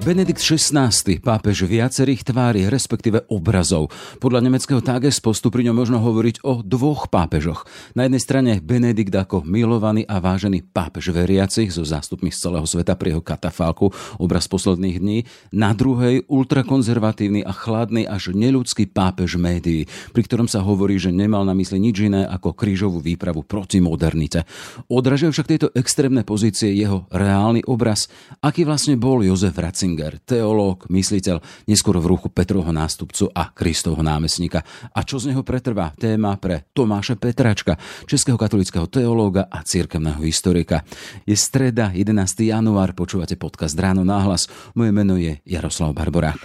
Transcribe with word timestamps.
Benedikt 0.00 0.40
XVI, 0.40 0.88
pápež 1.20 1.68
viacerých 1.68 2.32
tvári, 2.32 2.72
respektíve 2.72 3.28
obrazov. 3.28 3.92
Podľa 4.16 4.48
nemeckého 4.48 4.80
Tagespostu 4.80 5.52
pri 5.52 5.68
ňom 5.68 5.76
možno 5.76 6.00
hovoriť 6.00 6.40
o 6.40 6.64
dvoch 6.64 7.12
pápežoch. 7.12 7.68
Na 7.92 8.08
jednej 8.08 8.24
strane 8.24 8.52
Benedikt 8.64 9.12
ako 9.12 9.44
milovaný 9.44 10.08
a 10.08 10.16
vážený 10.16 10.72
pápež 10.72 11.12
veriacich 11.12 11.68
so 11.68 11.84
zástupmi 11.84 12.32
z 12.32 12.48
celého 12.48 12.64
sveta 12.64 12.96
pri 12.96 13.12
jeho 13.12 13.20
katafálku, 13.20 13.92
obraz 14.16 14.48
posledných 14.48 14.96
dní. 15.04 15.18
Na 15.52 15.76
druhej 15.76 16.24
ultrakonzervatívny 16.32 17.44
a 17.44 17.52
chladný 17.52 18.08
až 18.08 18.32
neľudský 18.32 18.88
pápež 18.88 19.36
médií, 19.36 19.84
pri 20.16 20.22
ktorom 20.24 20.48
sa 20.48 20.64
hovorí, 20.64 20.96
že 20.96 21.12
nemal 21.12 21.44
na 21.44 21.52
mysli 21.52 21.76
nič 21.76 22.08
iné 22.08 22.24
ako 22.24 22.56
krížovú 22.56 23.04
výpravu 23.04 23.44
proti 23.44 23.84
modernite. 23.84 24.48
Odražujú 24.88 25.28
však 25.36 25.50
tieto 25.52 25.68
extrémne 25.76 26.24
pozície 26.24 26.72
jeho 26.72 27.04
reálny 27.12 27.68
obraz, 27.68 28.08
aký 28.40 28.64
vlastne 28.64 28.96
bol 28.96 29.20
Jozef 29.20 29.60
Racing 29.60 29.89
Ratzinger, 29.90 30.22
teológ, 30.22 30.86
mysliteľ, 30.86 31.42
neskôr 31.66 31.98
v 31.98 32.14
ruchu 32.14 32.30
Petrovho 32.30 32.70
nástupcu 32.70 33.26
a 33.34 33.50
Kristovho 33.50 34.06
námestníka. 34.06 34.62
A 34.94 35.02
čo 35.02 35.18
z 35.18 35.34
neho 35.34 35.42
pretrvá? 35.42 35.90
Téma 35.98 36.38
pre 36.38 36.70
Tomáša 36.70 37.18
Petračka, 37.18 37.74
českého 38.06 38.38
katolického 38.38 38.86
teológa 38.86 39.50
a 39.50 39.66
cirkevného 39.66 40.22
historika. 40.22 40.86
Je 41.26 41.34
streda, 41.34 41.90
11. 41.90 42.14
január, 42.46 42.94
počúvate 42.94 43.34
podcast 43.34 43.74
Ráno 43.74 44.06
náhlas. 44.06 44.46
Moje 44.78 44.94
meno 44.94 45.18
je 45.18 45.42
Jaroslav 45.42 45.90
Barborák. 45.90 46.38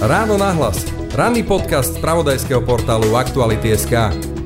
Ráno 0.00 0.40
nahlas. 0.40 0.88
Ranný 1.12 1.44
podcast 1.44 1.92
z 1.92 2.00
pravodajského 2.00 2.64
portálu 2.64 3.12
Aktuality.sk 3.12 4.39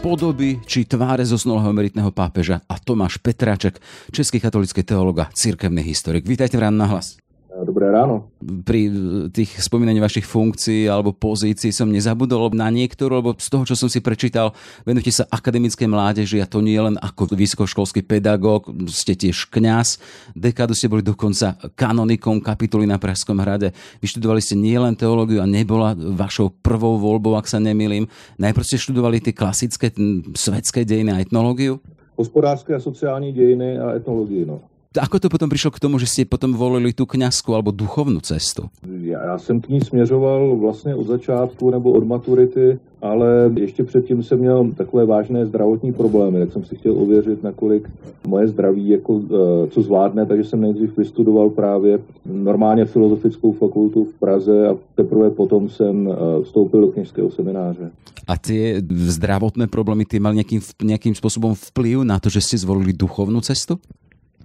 podoby 0.00 0.64
či 0.64 0.88
tváre 0.88 1.20
zosnulého 1.28 1.76
emeritného 1.76 2.08
pápeža 2.08 2.64
a 2.64 2.80
Tomáš 2.80 3.20
Petraček, 3.20 3.76
český 4.08 4.40
katolický 4.40 4.80
teológ 4.80 5.28
a 5.28 5.28
cirkevný 5.28 5.84
historik. 5.84 6.24
Vítajte 6.24 6.56
v 6.56 6.64
na 6.72 6.88
hlas. 6.88 7.20
Dobré 7.60 7.92
ráno. 7.92 8.32
Pri 8.40 8.88
tých 9.28 9.60
spomínaní 9.60 10.00
vašich 10.00 10.24
funkcií 10.24 10.88
alebo 10.88 11.12
pozícií 11.12 11.68
som 11.76 11.92
nezabudol 11.92 12.56
na 12.56 12.72
niektorú, 12.72 13.20
lebo 13.20 13.30
z 13.36 13.48
toho, 13.52 13.68
čo 13.68 13.76
som 13.76 13.92
si 13.92 14.00
prečítal, 14.00 14.56
venujete 14.88 15.20
sa 15.20 15.24
akademické 15.28 15.84
mládeži 15.84 16.40
a 16.40 16.48
to 16.48 16.64
nie 16.64 16.80
len 16.80 16.96
ako 16.96 17.36
vysokoškolský 17.36 18.00
pedagóg, 18.08 18.72
ste 18.88 19.12
tiež 19.12 19.52
kňaz, 19.52 20.00
dekádu 20.32 20.72
ste 20.72 20.88
boli 20.88 21.04
dokonca 21.04 21.60
kanonikom 21.76 22.40
kapituly 22.40 22.88
na 22.88 22.96
Pražskom 22.96 23.36
hrade. 23.36 23.76
Vyštudovali 24.00 24.40
ste 24.40 24.56
nielen 24.56 24.96
teológiu 24.96 25.44
a 25.44 25.46
nebola 25.48 25.92
vašou 25.92 26.48
prvou 26.64 26.96
voľbou, 26.96 27.36
ak 27.36 27.44
sa 27.44 27.60
nemýlim. 27.60 28.08
Najprv 28.40 28.64
ste 28.64 28.80
študovali 28.80 29.20
tie 29.20 29.36
klasické 29.36 29.92
svetské 30.32 30.88
dejiny 30.88 31.12
a 31.12 31.20
etnológiu? 31.20 31.80
Hospodářské 32.16 32.74
a 32.74 32.80
sociální 32.80 33.32
dějiny 33.32 33.78
a 33.78 33.96
etnológii, 33.96 34.44
no. 34.44 34.60
Ako 34.90 35.22
to 35.22 35.30
potom 35.30 35.46
prišlo 35.46 35.70
k 35.70 35.86
tomu, 35.86 36.02
že 36.02 36.10
ste 36.10 36.26
potom 36.26 36.50
volili 36.50 36.90
tu 36.90 37.06
kňazskú 37.06 37.54
alebo 37.54 37.70
duchovnú 37.70 38.18
cestu? 38.26 38.66
Já, 38.82 39.22
já 39.22 39.38
jsem 39.38 39.60
k 39.60 39.68
ní 39.68 39.80
směřoval 39.80 40.56
vlastně 40.56 40.94
od 40.94 41.06
začátku 41.06 41.70
nebo 41.70 41.92
od 41.92 42.06
maturity, 42.06 42.78
ale 43.02 43.50
ještě 43.54 43.84
předtím 43.84 44.22
jsem 44.22 44.38
měl 44.38 44.70
takové 44.76 45.06
vážné 45.06 45.46
zdravotní 45.46 45.92
problémy, 45.92 46.38
tak 46.38 46.52
jsem 46.52 46.64
si 46.64 46.76
chtěl 46.76 46.98
ověřit, 46.98 47.42
nakolik 47.42 47.90
moje 48.26 48.48
zdraví 48.48 48.88
jako, 48.88 49.22
eh, 49.24 49.70
co 49.70 49.82
zvládne, 49.82 50.26
takže 50.26 50.44
jsem 50.44 50.60
nejdřív 50.60 50.96
vystudoval 50.96 51.50
právě 51.50 51.98
normálně 52.26 52.84
filozofickou 52.84 53.52
fakultu 53.52 54.04
v 54.04 54.14
Praze 54.18 54.68
a 54.68 54.76
teprve 54.94 55.30
potom 55.30 55.68
jsem 55.68 56.08
eh, 56.10 56.42
vstoupil 56.42 56.80
do 56.80 56.88
kněžského 56.88 57.30
semináře. 57.30 57.90
A 58.26 58.38
ty 58.38 58.82
zdravotné 58.90 59.66
problémy, 59.66 60.04
ty 60.04 60.20
mali 60.20 60.34
nějakým, 60.34 60.60
nějakým 60.82 61.14
způsobem 61.14 61.54
vplyv 61.54 61.98
na 62.02 62.20
to, 62.20 62.28
že 62.28 62.40
si 62.40 62.58
zvolili 62.58 62.92
duchovnou 62.92 63.40
cestu? 63.40 63.78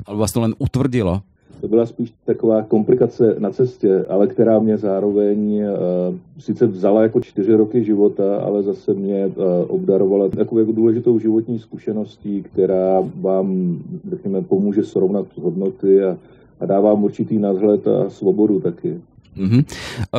Ale 0.05 0.17
vás 0.17 0.31
to 0.31 0.41
len 0.41 0.55
utvrdilo? 0.59 1.21
To 1.61 1.67
byla 1.67 1.85
spíš 1.85 2.13
taková 2.25 2.61
komplikace 2.61 3.35
na 3.39 3.49
cestě, 3.49 4.05
ale 4.09 4.27
která 4.27 4.59
mě 4.59 4.77
zároveň 4.77 5.61
uh, 5.63 6.15
sice 6.39 6.67
vzala 6.67 7.03
jako 7.03 7.21
čtyři 7.21 7.53
roky 7.53 7.83
života, 7.83 8.37
ale 8.37 8.63
zase 8.63 8.93
mě 8.93 9.27
uh, 9.27 9.43
obdarovala 9.67 10.29
takovou 10.29 10.59
jako 10.59 10.71
důležitou 10.71 11.19
životní 11.19 11.59
zkušeností, 11.59 12.43
která 12.43 13.03
vám, 13.21 13.77
řekněme, 14.09 14.41
pomůže 14.41 14.83
srovnat 14.83 15.25
hodnoty 15.41 16.03
a, 16.03 16.17
a 16.59 16.65
dá 16.65 16.79
vám 16.79 17.03
určitý 17.03 17.37
nadhled 17.37 17.87
a 17.87 18.09
svobodu 18.09 18.59
taky. 18.59 19.01
Mm-hmm. 19.35 19.61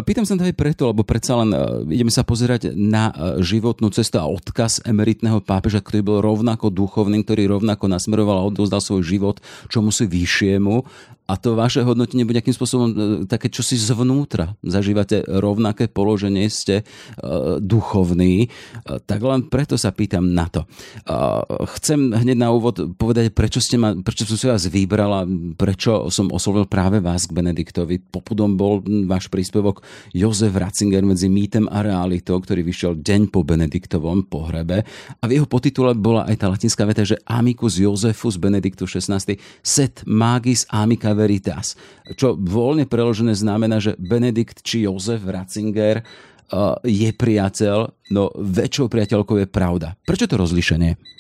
Pýtam 0.04 0.28
sa 0.28 0.37
aj 0.37 0.53
preto, 0.53 0.93
lebo 0.93 1.03
predsa 1.03 1.41
len 1.41 1.50
uh, 1.56 1.81
ideme 1.88 2.12
sa 2.12 2.22
pozerať 2.22 2.77
na 2.77 3.09
uh, 3.10 3.41
životnú 3.41 3.88
cestu 3.88 4.21
a 4.21 4.28
odkaz 4.28 4.84
emeritného 4.84 5.41
pápeža, 5.41 5.81
ktorý 5.81 6.04
bol 6.04 6.19
rovnako 6.21 6.69
duchovný, 6.69 7.25
ktorý 7.25 7.56
rovnako 7.56 7.88
nasmeroval 7.88 8.44
a 8.44 8.49
odovzdal 8.49 8.84
svoj 8.84 9.03
život 9.03 9.37
čomu 9.72 9.88
si 9.88 10.05
vyššiemu 10.05 10.84
a 11.26 11.34
to 11.34 11.59
vaše 11.59 11.82
hodnotenie 11.82 12.22
bude 12.22 12.47
nejakým 12.47 12.54
spôsobom 12.54 12.88
e, 12.88 12.94
také 13.26 13.50
čosi 13.50 13.75
zvnútra. 13.75 14.54
Zažívate 14.62 15.26
rovnaké 15.26 15.91
položenie, 15.91 16.47
ste 16.47 16.87
uh, 16.87 17.59
duchovní. 17.59 18.47
Uh, 18.87 19.03
tak 19.03 19.25
len 19.25 19.48
preto 19.50 19.75
sa 19.75 19.91
pýtam 19.91 20.31
na 20.31 20.47
to. 20.47 20.69
Uh, 21.09 21.42
chcem 21.75 22.14
hneď 22.14 22.37
na 22.38 22.54
úvod 22.54 22.94
povedať, 22.94 23.34
prečo, 23.34 23.59
ste 23.59 23.81
ma, 23.81 23.97
prečo 23.97 24.28
som 24.28 24.38
si 24.38 24.47
vás 24.47 24.69
vybrala, 24.69 25.26
prečo 25.59 26.12
som 26.12 26.31
oslovil 26.31 26.69
práve 26.70 27.03
vás 27.03 27.26
k 27.26 27.34
Benediktovi. 27.34 27.98
Popudom 27.98 28.54
bol 28.54 28.84
váš 29.08 29.26
príspevok 29.26 29.82
Jozef 30.14 30.54
Ratzinger 30.54 31.03
medzi 31.03 31.26
mýtem 31.26 31.66
a 31.72 31.82
realitou, 31.82 32.38
ktorý 32.38 32.62
vyšiel 32.62 33.00
deň 33.03 33.32
po 33.32 33.43
Benediktovom 33.43 34.28
pohrebe. 34.28 34.84
A 35.19 35.25
v 35.26 35.41
jeho 35.41 35.48
potitule 35.48 35.97
bola 35.97 36.28
aj 36.28 36.37
tá 36.38 36.47
latinská 36.53 36.84
veta, 36.84 37.03
že 37.03 37.19
Amicus 37.26 37.81
Josefus 37.81 38.37
Benedictus 38.37 38.93
16. 38.93 39.41
Set 39.64 40.04
magis 40.04 40.69
amica 40.69 41.16
veritas, 41.16 41.75
čo 42.15 42.37
voľne 42.37 42.84
preložené 42.84 43.32
znamená, 43.32 43.81
že 43.81 43.97
Benedikt 43.97 44.60
či 44.60 44.84
Jozef 44.84 45.25
Ratzinger 45.25 46.04
uh, 46.04 46.77
je 46.84 47.10
priateľ, 47.10 47.77
no 48.12 48.31
väčšou 48.37 48.93
priateľkou 48.93 49.41
je 49.41 49.49
pravda. 49.49 49.97
Prečo 50.05 50.28
to 50.28 50.37
rozlišenie? 50.37 51.16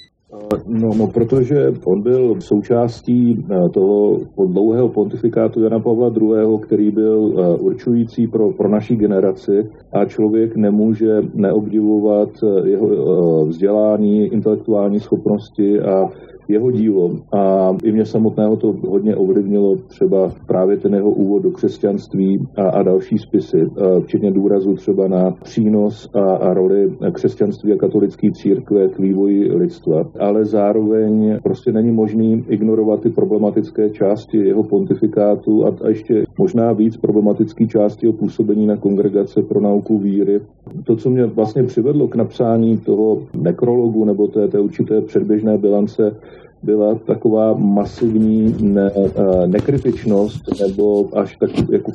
No, 0.66 0.90
no, 0.98 1.06
protože 1.06 1.72
on 1.84 2.02
byl 2.02 2.40
součástí 2.40 3.46
toho 3.74 4.20
dlouhého 4.46 4.88
pontifikátu 4.88 5.62
Jana 5.62 5.80
Pavla 5.80 6.12
II., 6.20 6.58
který 6.60 6.90
byl 6.90 7.34
určující 7.60 8.26
pro, 8.26 8.52
pro 8.52 8.68
naší 8.68 8.96
generaci 8.96 9.70
a 9.92 10.04
člověk 10.04 10.56
nemůže 10.56 11.22
neobdivovat 11.34 12.28
jeho 12.64 13.46
vzdělání, 13.46 14.26
intelektuální 14.26 15.00
schopnosti 15.00 15.80
a 15.80 16.08
jeho 16.48 16.70
dílo. 16.70 17.10
A 17.38 17.70
i 17.84 17.92
mě 17.92 18.04
samotného 18.04 18.56
to 18.56 18.74
hodně 18.88 19.16
ovlivnilo 19.16 19.76
třeba 19.76 20.32
právě 20.46 20.76
ten 20.76 20.94
jeho 20.94 21.10
úvod 21.10 21.42
do 21.42 21.50
křesťanství 21.50 22.38
a, 22.56 22.68
a 22.68 22.82
další 22.82 23.18
spisy, 23.18 23.58
včetně 24.04 24.30
důrazu 24.30 24.74
třeba 24.74 25.08
na 25.08 25.30
přínos 25.30 26.10
a, 26.14 26.36
a 26.36 26.54
roli 26.54 26.92
křesťanství 27.12 27.72
a 27.72 27.76
katolické 27.76 28.28
církve 28.32 28.88
k 28.88 28.98
vývoji 28.98 29.52
lidstva. 29.52 30.04
Ale 30.20 30.44
zároveň 30.44 31.38
prostě 31.42 31.72
není 31.72 31.92
možný 31.92 32.44
ignorovat 32.48 33.00
ty 33.00 33.10
problematické 33.10 33.90
části 33.90 34.36
jeho 34.36 34.62
pontifikátu 34.62 35.66
a, 35.66 35.68
a 35.84 35.88
ještě 35.88 36.24
možná 36.38 36.72
víc 36.72 36.96
problematické 36.96 37.66
části 37.66 38.06
jeho 38.06 38.12
působení 38.18 38.66
na 38.66 38.76
kongregace 38.76 39.42
pro 39.42 39.60
nauku 39.60 39.98
víry. 39.98 40.40
To, 40.84 40.96
co 40.96 41.10
mě 41.10 41.26
vlastně 41.26 41.62
přivedlo 41.62 42.08
k 42.08 42.14
napsání 42.14 42.78
toho 42.78 43.18
nekrologu 43.34 44.04
nebo 44.04 44.26
té, 44.28 44.48
té 44.48 44.60
určité 44.60 45.00
předběžné 45.00 45.58
bilance, 45.58 46.16
byla 46.62 46.94
taková 46.94 47.54
masivní 47.54 48.54
ne, 48.60 48.90
eh, 48.96 49.46
nekritičnost 49.46 50.42
nebo 50.60 51.18
až 51.18 51.36
tak 51.36 51.50
jako 51.72 51.92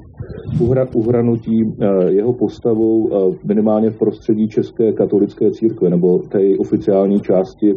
uhra, 0.60 0.88
uhranutí 0.94 1.74
eh, 1.80 2.12
jeho 2.12 2.34
postavou 2.34 3.10
eh, 3.14 3.38
minimálně 3.44 3.90
v 3.90 4.00
prostředí 4.00 4.48
České 4.48 4.94
katolické 4.94 5.52
církve 5.52 5.90
nebo 5.90 6.20
té 6.20 6.40
oficiální 6.60 7.22
části 7.22 7.76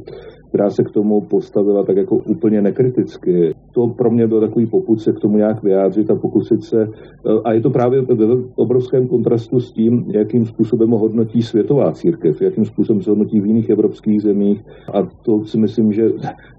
která 0.55 0.71
se 0.71 0.85
k 0.85 0.91
tomu 0.91 1.21
postavila 1.21 1.85
tak 1.85 1.97
jako 1.97 2.17
úplně 2.17 2.63
nekriticky. 2.63 3.55
To 3.75 3.87
pro 3.87 4.11
mě 4.11 4.27
byl 4.27 4.41
takový 4.41 4.67
poput 4.67 5.01
se 5.01 5.13
k 5.13 5.21
tomu 5.21 5.37
nějak 5.37 5.63
vyjádřit 5.63 6.11
a 6.11 6.15
pokusit 6.15 6.65
se, 6.65 6.83
eh, 6.83 7.41
a 7.45 7.53
je 7.53 7.61
to 7.61 7.71
právě 7.71 8.03
ve 8.03 8.27
obrovském 8.55 9.09
kontrastu 9.09 9.61
s 9.61 9.73
tím, 9.73 10.05
jakým 10.15 10.47
způsobem 10.47 10.91
hodnotí 10.91 11.43
světová 11.43 11.93
církev, 11.93 12.43
jakým 12.43 12.65
způsobem 12.65 13.03
se 13.03 13.11
hodnotí 13.11 13.41
v 13.41 13.47
jiných 13.47 13.71
evropských 13.71 14.23
zemích 14.23 14.63
a 14.95 15.03
to 15.25 15.45
si 15.45 15.59
myslím, 15.59 15.93
že 15.93 16.03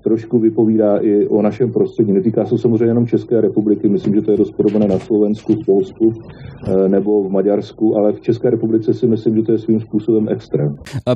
trošku 0.04 0.40
vypovídá 0.40 0.98
i 0.98 1.28
o 1.28 1.42
našem 1.42 1.72
prostředí. 1.72 2.12
Netýká 2.12 2.46
se 2.46 2.58
samozřejmě 2.58 2.86
jenom 2.86 3.08
České 3.08 3.42
republiky, 3.42 3.90
myslím, 3.90 4.14
že 4.16 4.22
to 4.22 4.31
je 4.31 4.38
dost 4.38 4.52
podobné 4.52 4.88
na 4.88 5.00
Slovensku, 5.00 5.54
v 5.54 5.66
Polsku 5.66 6.14
eh, 6.14 6.90
nebo 6.90 7.24
v 7.24 7.31
Maďarsku, 7.31 7.98
ale 7.98 8.14
v 8.14 8.22
České 8.22 8.50
republice 8.50 8.94
si 8.94 9.08
myslím, 9.08 9.36
že 9.36 9.42
to 9.42 9.52
je 9.52 9.60
svým 9.60 9.80
způsobem 9.80 10.30
extrém. 10.30 10.75
A 11.06 11.16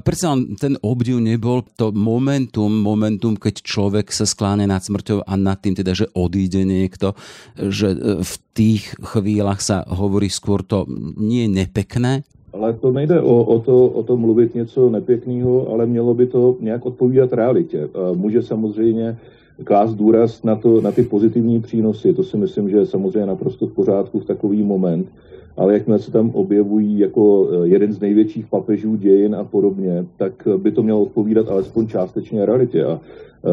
ten 0.62 0.78
obdiv 0.82 1.20
nebol 1.20 1.62
to 1.78 1.92
momentum, 1.92 2.69
momentum, 2.70 3.34
keď 3.34 3.66
človek 3.66 4.14
sa 4.14 4.30
skláne 4.30 4.70
nad 4.70 4.86
smrťou 4.86 5.26
a 5.26 5.34
nad 5.34 5.58
tým 5.58 5.74
teda, 5.74 5.98
že 5.98 6.06
odíde 6.14 6.62
niekto, 6.62 7.18
že 7.58 7.92
e, 7.92 7.98
v 8.22 8.34
tých 8.54 8.94
chvíľach 9.02 9.60
sa 9.60 9.82
hovorí 9.90 10.30
skôr 10.30 10.62
to 10.62 10.86
nie 11.18 11.50
nepekné, 11.50 12.24
Ale 12.50 12.74
to 12.82 12.90
nejde 12.90 13.22
o, 13.22 13.46
o, 13.46 13.60
to, 13.62 13.88
o 13.94 14.02
to 14.04 14.18
mluvit 14.18 14.56
něco 14.56 14.90
nepěkného, 14.90 15.70
ale 15.70 15.86
mělo 15.86 16.14
by 16.14 16.28
to 16.28 16.58
nějak 16.60 16.86
odpovídat 16.86 17.34
realitě. 17.34 17.90
Může 18.14 18.42
samozřejmě 18.42 19.18
klást 19.64 19.94
důraz 19.94 20.44
na, 20.44 20.56
to, 20.56 20.82
na 20.82 20.92
ty 20.92 21.04
pozitivní 21.04 21.62
přínosy. 21.62 22.14
To 22.14 22.24
si 22.24 22.38
myslím, 22.38 22.70
že 22.70 22.78
je 22.78 22.86
samozřejmě 22.86 23.26
naprosto 23.26 23.68
v 23.68 23.74
pořádku 23.74 24.20
v 24.20 24.26
takový 24.26 24.64
moment. 24.64 25.08
Ale 25.58 25.74
jakmile 25.74 26.00
se 26.00 26.12
tam 26.12 26.30
objevují 26.30 27.00
jako 27.00 27.50
eh, 27.52 27.68
jeden 27.68 27.94
z 27.94 28.00
největších 28.00 28.48
papežů 28.48 28.96
dějin 28.96 29.36
a 29.36 29.44
podobně, 29.44 30.06
tak 30.18 30.48
by 30.58 30.72
to 30.72 30.84
mělo 30.84 31.02
odpovídat 31.02 31.50
alespoň 31.50 31.88
částečně 31.88 32.46
realitě. 32.46 32.86
A 32.86 33.00
eh, 33.00 33.50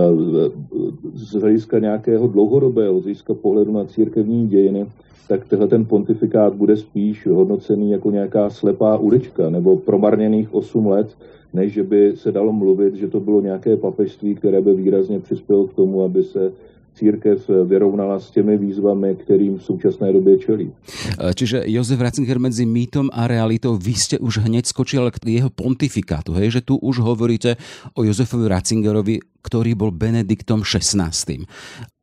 z 1.15 1.33
hlediska 1.33 1.79
nějakého 1.79 2.27
dlouhodobého, 2.27 3.01
z 3.01 3.03
hlediska 3.03 3.35
pohledu 3.35 3.73
na 3.73 3.85
církevní 3.85 4.49
dějiny, 4.49 4.87
tak 5.29 5.49
tenhle 5.49 5.69
ten 5.69 5.85
pontifikát 5.85 6.55
bude 6.55 6.77
spíš 6.77 7.27
hodnocený 7.27 7.91
jako 7.91 8.11
nějaká 8.11 8.51
slepá 8.51 8.97
ulička 8.97 9.51
nebo 9.51 9.77
promarněných 9.77 10.55
8 10.55 10.87
let, 10.87 11.09
než 11.55 11.73
že 11.73 11.83
by 11.83 12.13
se 12.17 12.33
dalo 12.33 12.53
mluvit, 12.53 12.95
že 12.95 13.09
to 13.09 13.21
bylo 13.21 13.41
nějaké 13.41 13.77
papežství, 13.77 14.35
které 14.35 14.61
by 14.61 14.75
výrazně 14.75 15.21
přispělo 15.21 15.67
k 15.67 15.75
tomu, 15.75 16.03
aby 16.03 16.23
se 16.23 16.53
církev 16.97 17.39
vyrovnala 17.69 18.21
s 18.21 18.31
těmi 18.33 18.57
výzvami, 18.57 19.15
kterým 19.15 19.59
v 19.59 19.63
současné 19.63 20.13
době 20.13 20.39
čelí. 20.39 20.73
E, 20.73 21.35
čiže 21.35 21.69
Jozef 21.69 22.01
Ratzinger 22.01 22.41
medzi 22.41 22.67
mýtom 22.67 23.13
a 23.13 23.29
realitou, 23.29 23.77
vy 23.77 23.95
ste 23.95 24.17
už 24.19 24.49
hneď 24.49 24.67
skočil 24.67 25.05
k 25.13 25.21
jeho 25.29 25.53
pontifikátu, 25.53 26.33
hej, 26.41 26.61
že 26.61 26.65
tu 26.65 26.81
už 26.81 27.05
hovoríte 27.05 27.61
o 27.95 28.03
Jozefovi 28.03 28.49
Ratzingerovi, 28.49 29.21
ktorý 29.45 29.77
bol 29.77 29.93
Benediktom 29.93 30.65
XVI. 30.65 31.13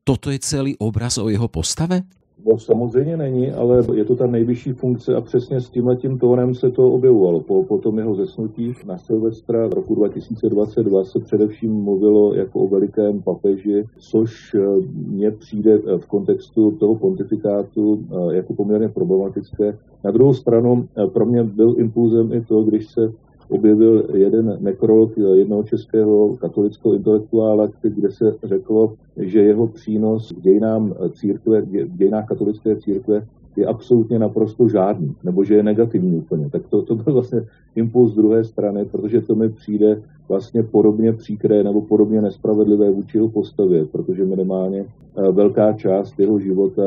Toto 0.03 0.29
je 0.29 0.39
celý 0.39 0.77
obraz 0.79 1.17
o 1.17 1.27
jeho 1.27 1.47
postave? 1.49 2.03
No 2.45 2.57
samozřejmě 2.57 3.17
není, 3.17 3.51
ale 3.51 3.83
je 3.93 4.05
to 4.05 4.15
ta 4.15 4.27
nejvyšší 4.27 4.73
funkce 4.73 5.15
a 5.15 5.21
přesně 5.21 5.61
s 5.61 5.69
tímhle 5.69 5.95
tím 5.95 6.19
tónem 6.19 6.55
se 6.55 6.69
to 6.69 6.91
objevovalo. 6.91 7.39
Po, 7.39 7.63
po 7.63 7.77
tom 7.77 7.97
jeho 7.97 8.15
zesnutí 8.15 8.73
na 8.85 8.97
Silvestra 8.97 9.67
roku 9.67 9.95
2022 9.95 11.03
se 11.03 11.19
především 11.19 11.73
mluvilo 11.73 12.33
jako 12.33 12.59
o 12.59 12.67
velikém 12.67 13.21
papeži, 13.21 13.85
což 13.97 14.55
eh, 14.55 14.59
mně 15.07 15.31
přijde 15.31 15.73
eh, 15.73 15.97
v 15.97 16.05
kontextu 16.05 16.71
toho 16.71 16.95
pontifikátu 16.95 18.05
eh, 18.11 18.35
jako 18.35 18.53
poměrně 18.53 18.89
problematické. 18.89 19.77
Na 20.03 20.11
druhou 20.11 20.33
stranu 20.33 20.87
pro 21.13 21.25
mě 21.25 21.43
byl 21.43 21.75
impulzem 21.77 22.33
i 22.33 22.41
to, 22.41 22.63
když 22.63 22.87
se 22.87 23.13
objevil 23.53 24.07
jeden 24.13 24.57
nekrolog 24.59 25.17
jednoho 25.17 25.63
českého 25.63 26.35
katolického 26.35 26.93
intelektuála, 26.93 27.69
kde 27.81 28.11
se 28.11 28.35
řeklo, 28.43 28.93
že 29.17 29.39
jeho 29.39 29.67
přínos 29.67 30.31
v 30.31 30.41
dějinám, 30.41 30.93
církve, 31.13 31.61
v 31.61 31.97
dějinách 31.97 32.27
katolické 32.27 32.75
církve 32.75 33.27
je 33.55 33.65
absolutně 33.65 34.19
naprosto 34.19 34.69
žádný, 34.69 35.15
nebo 35.23 35.43
že 35.43 35.55
je 35.55 35.63
negativní 35.63 36.17
úplně. 36.17 36.49
Tak 36.49 36.61
to, 36.69 36.81
to 36.81 36.95
byl 36.95 37.13
vlastně 37.13 37.41
impuls 37.75 38.11
z 38.11 38.15
druhé 38.15 38.43
strany, 38.43 38.85
protože 38.85 39.21
to 39.21 39.35
mi 39.35 39.49
přijde 39.49 40.01
vlastně 40.29 40.63
podobně 40.63 41.13
příkré 41.13 41.63
nebo 41.63 41.81
podobně 41.81 42.21
nespravedlivé 42.21 42.91
vůči 42.91 43.17
jeho 43.17 43.29
postavě, 43.29 43.85
protože 43.85 44.25
minimálně 44.25 44.85
eh, 44.85 45.31
velká 45.31 45.73
část 45.73 46.19
jeho 46.19 46.39
života, 46.39 46.81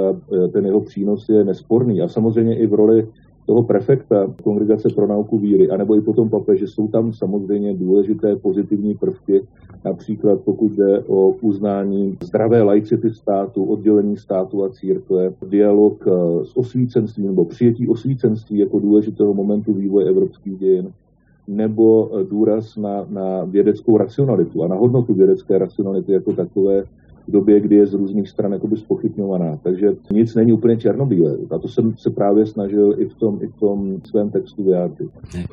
eh, 0.45 0.49
ten 0.49 0.67
jeho 0.67 0.81
přínos 0.81 1.29
je 1.29 1.45
nesporný. 1.45 2.03
A 2.03 2.09
samozřejmě 2.09 2.57
i 2.57 2.67
v 2.67 2.75
roli 2.75 3.09
toho 3.47 3.63
prefekta 3.63 4.35
Kongregace 4.43 4.89
pro 4.95 5.07
nauku 5.07 5.39
víry, 5.39 5.71
anebo 5.71 5.97
i 5.97 6.01
potom 6.01 6.31
papeže, 6.31 6.67
jsou 6.67 6.89
tam 6.89 7.13
samozřejmě 7.13 7.75
důležité 7.75 8.37
pozitivní 8.37 8.95
prvky, 8.95 9.43
například 9.85 10.41
pokud 10.41 10.73
jde 10.73 11.01
o 11.07 11.29
uznání 11.29 12.19
zdravé 12.23 12.63
laicity 12.63 13.11
státu, 13.11 13.65
oddělení 13.65 14.17
státu 14.17 14.65
a 14.65 14.69
církve, 14.69 15.33
dialog 15.49 16.05
eh, 16.07 16.11
s 16.45 16.57
osvícenstvím 16.57 17.27
nebo 17.27 17.45
přijetí 17.45 17.89
osvícenství 17.89 18.59
jako 18.59 18.79
důležitého 18.79 19.35
momentu 19.35 19.73
vývoje 19.73 20.07
evropských 20.07 20.59
dějin, 20.59 20.93
nebo 21.49 22.11
eh, 22.13 22.25
důraz 22.25 22.77
na, 22.77 23.07
na 23.09 23.45
vědeckou 23.45 23.97
racionalitu 23.97 24.63
a 24.63 24.69
na 24.69 24.77
hodnotu 24.77 25.15
vědecké 25.15 25.59
racionality 25.59 26.13
jako 26.13 26.33
takové 26.33 26.85
v 27.29 27.31
době, 27.33 27.61
kdy 27.61 27.77
je 27.77 27.87
z 27.87 27.95
různých 27.95 28.29
stran 28.29 28.53
jakoby 28.53 28.77
spochybňovaná. 28.77 29.59
Takže 29.63 29.97
nic 30.11 30.35
není 30.35 30.53
úplně 30.53 30.77
černobílé. 30.77 31.37
A 31.51 31.59
to 31.59 31.69
jsem 31.69 31.97
se 31.99 32.11
právě 32.11 32.47
snažil 32.47 32.95
i 32.99 33.05
v 33.05 33.15
tom, 33.15 33.39
i 33.43 33.47
v 33.47 33.55
tom 33.55 34.01
svém 34.05 34.31
textu 34.31 34.65
vyjádřit. 34.65 35.11
E, 35.35 35.45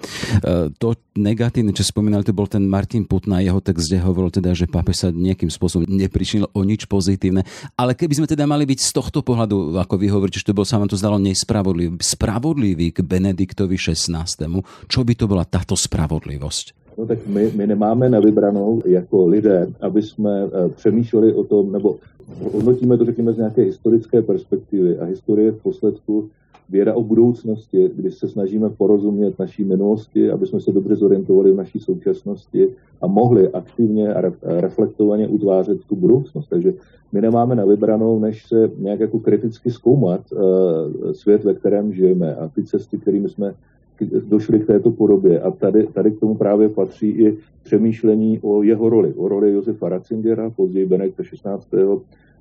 to 0.78 0.94
negatívne, 1.18 1.74
čo 1.74 1.86
spomínali, 1.86 2.26
to 2.26 2.34
bol 2.34 2.50
ten 2.50 2.66
Martin 2.66 3.06
Putna, 3.06 3.42
jeho 3.42 3.62
text, 3.62 3.90
kde 3.90 4.02
hovoril 4.02 4.34
teda, 4.34 4.54
že 4.58 4.70
pápež 4.70 5.06
sa 5.06 5.08
nejakým 5.14 5.50
spôsobom 5.50 5.86
nepričinil 5.86 6.50
o 6.54 6.62
nič 6.66 6.86
pozitívne. 6.90 7.46
Ale 7.78 7.94
keby 7.98 8.22
sme 8.22 8.28
teda 8.30 8.46
mali 8.50 8.66
byť 8.66 8.80
z 8.82 8.92
tohto 8.94 9.22
pohľadu, 9.22 9.78
ako 9.78 9.96
vy 9.98 10.08
hovoríte, 10.10 10.42
že 10.42 10.50
to 10.50 10.58
bol 10.58 10.66
sa 10.66 10.78
vám 10.78 10.90
to 10.90 10.98
zdalo 10.98 11.22
nespravodlivý, 11.22 11.98
spravodlivý 12.02 12.94
k 12.94 13.06
Benediktovi 13.06 13.78
XVI. 13.78 14.26
Čo 14.90 15.00
by 15.02 15.14
to 15.14 15.26
bola 15.30 15.46
táto 15.46 15.78
spravodlivosť? 15.78 16.83
No 16.98 17.06
tak 17.06 17.28
my, 17.28 17.52
my 17.56 17.68
nemáme 17.68 18.10
na 18.10 18.20
vybranou 18.20 18.82
jako 18.86 19.28
lidé, 19.28 19.68
aby 19.82 20.02
jsme 20.02 20.46
uh, 20.46 20.52
přemýšleli 20.72 21.34
o 21.34 21.44
tom, 21.44 21.72
nebo 21.72 21.96
hodnotíme 22.54 22.98
to, 22.98 23.06
řekněme, 23.06 23.34
z 23.34 23.38
nějaké 23.38 23.62
historické 23.62 24.22
perspektivy 24.22 24.98
a 25.00 25.06
historie 25.06 25.52
v 25.52 25.62
posledku 25.62 26.30
věda 26.70 26.94
o 26.94 27.04
budoucnosti, 27.04 27.92
kdy 27.96 28.12
se 28.12 28.28
snažíme 28.28 28.70
porozumět 28.70 29.40
naší 29.40 29.64
minulosti, 29.64 30.32
aby 30.32 30.48
jsme 30.48 30.60
se 30.60 30.72
dobře 30.72 30.96
zorientovali 30.96 31.52
v 31.52 31.56
naší 31.56 31.80
současnosti 31.80 32.68
a 33.02 33.08
mohli 33.08 33.50
aktivně 33.50 34.14
a 34.14 34.32
reflektovaně 34.42 35.28
utvářet 35.28 35.86
tu 35.86 35.96
budoucnost. 35.96 36.48
Takže 36.48 36.74
my 37.12 37.22
nemáme 37.22 37.56
na 37.56 37.66
vybranou, 37.66 38.20
než 38.20 38.48
se 38.48 38.72
nějak 38.78 39.00
jako 39.00 39.20
kriticky 39.20 39.72
zkoumat 39.72 40.22
uh, 40.32 40.40
svět, 41.12 41.44
ve 41.44 41.54
kterém 41.54 41.94
žijeme 41.94 42.36
a 42.36 42.48
ty 42.48 42.64
cesty, 42.64 42.98
kterými 42.98 43.30
jsme 43.30 43.54
došli 44.02 44.60
k 44.60 44.68
této 44.68 44.92
podobě. 44.92 45.42
A 45.42 45.52
tady, 45.52 45.88
tady 45.94 46.12
k 46.12 46.20
tomu 46.20 46.36
právě 46.36 46.70
patří 46.70 47.10
i 47.10 47.38
přemýšlení 47.64 48.40
o 48.42 48.64
jeho 48.64 48.90
roli, 48.90 49.14
o 49.14 49.28
roli 49.28 49.52
Josefa 49.52 49.90
Ratzingera, 49.90 50.50
později 50.50 50.86
Benedikta 50.86 51.24
16. 51.24 51.72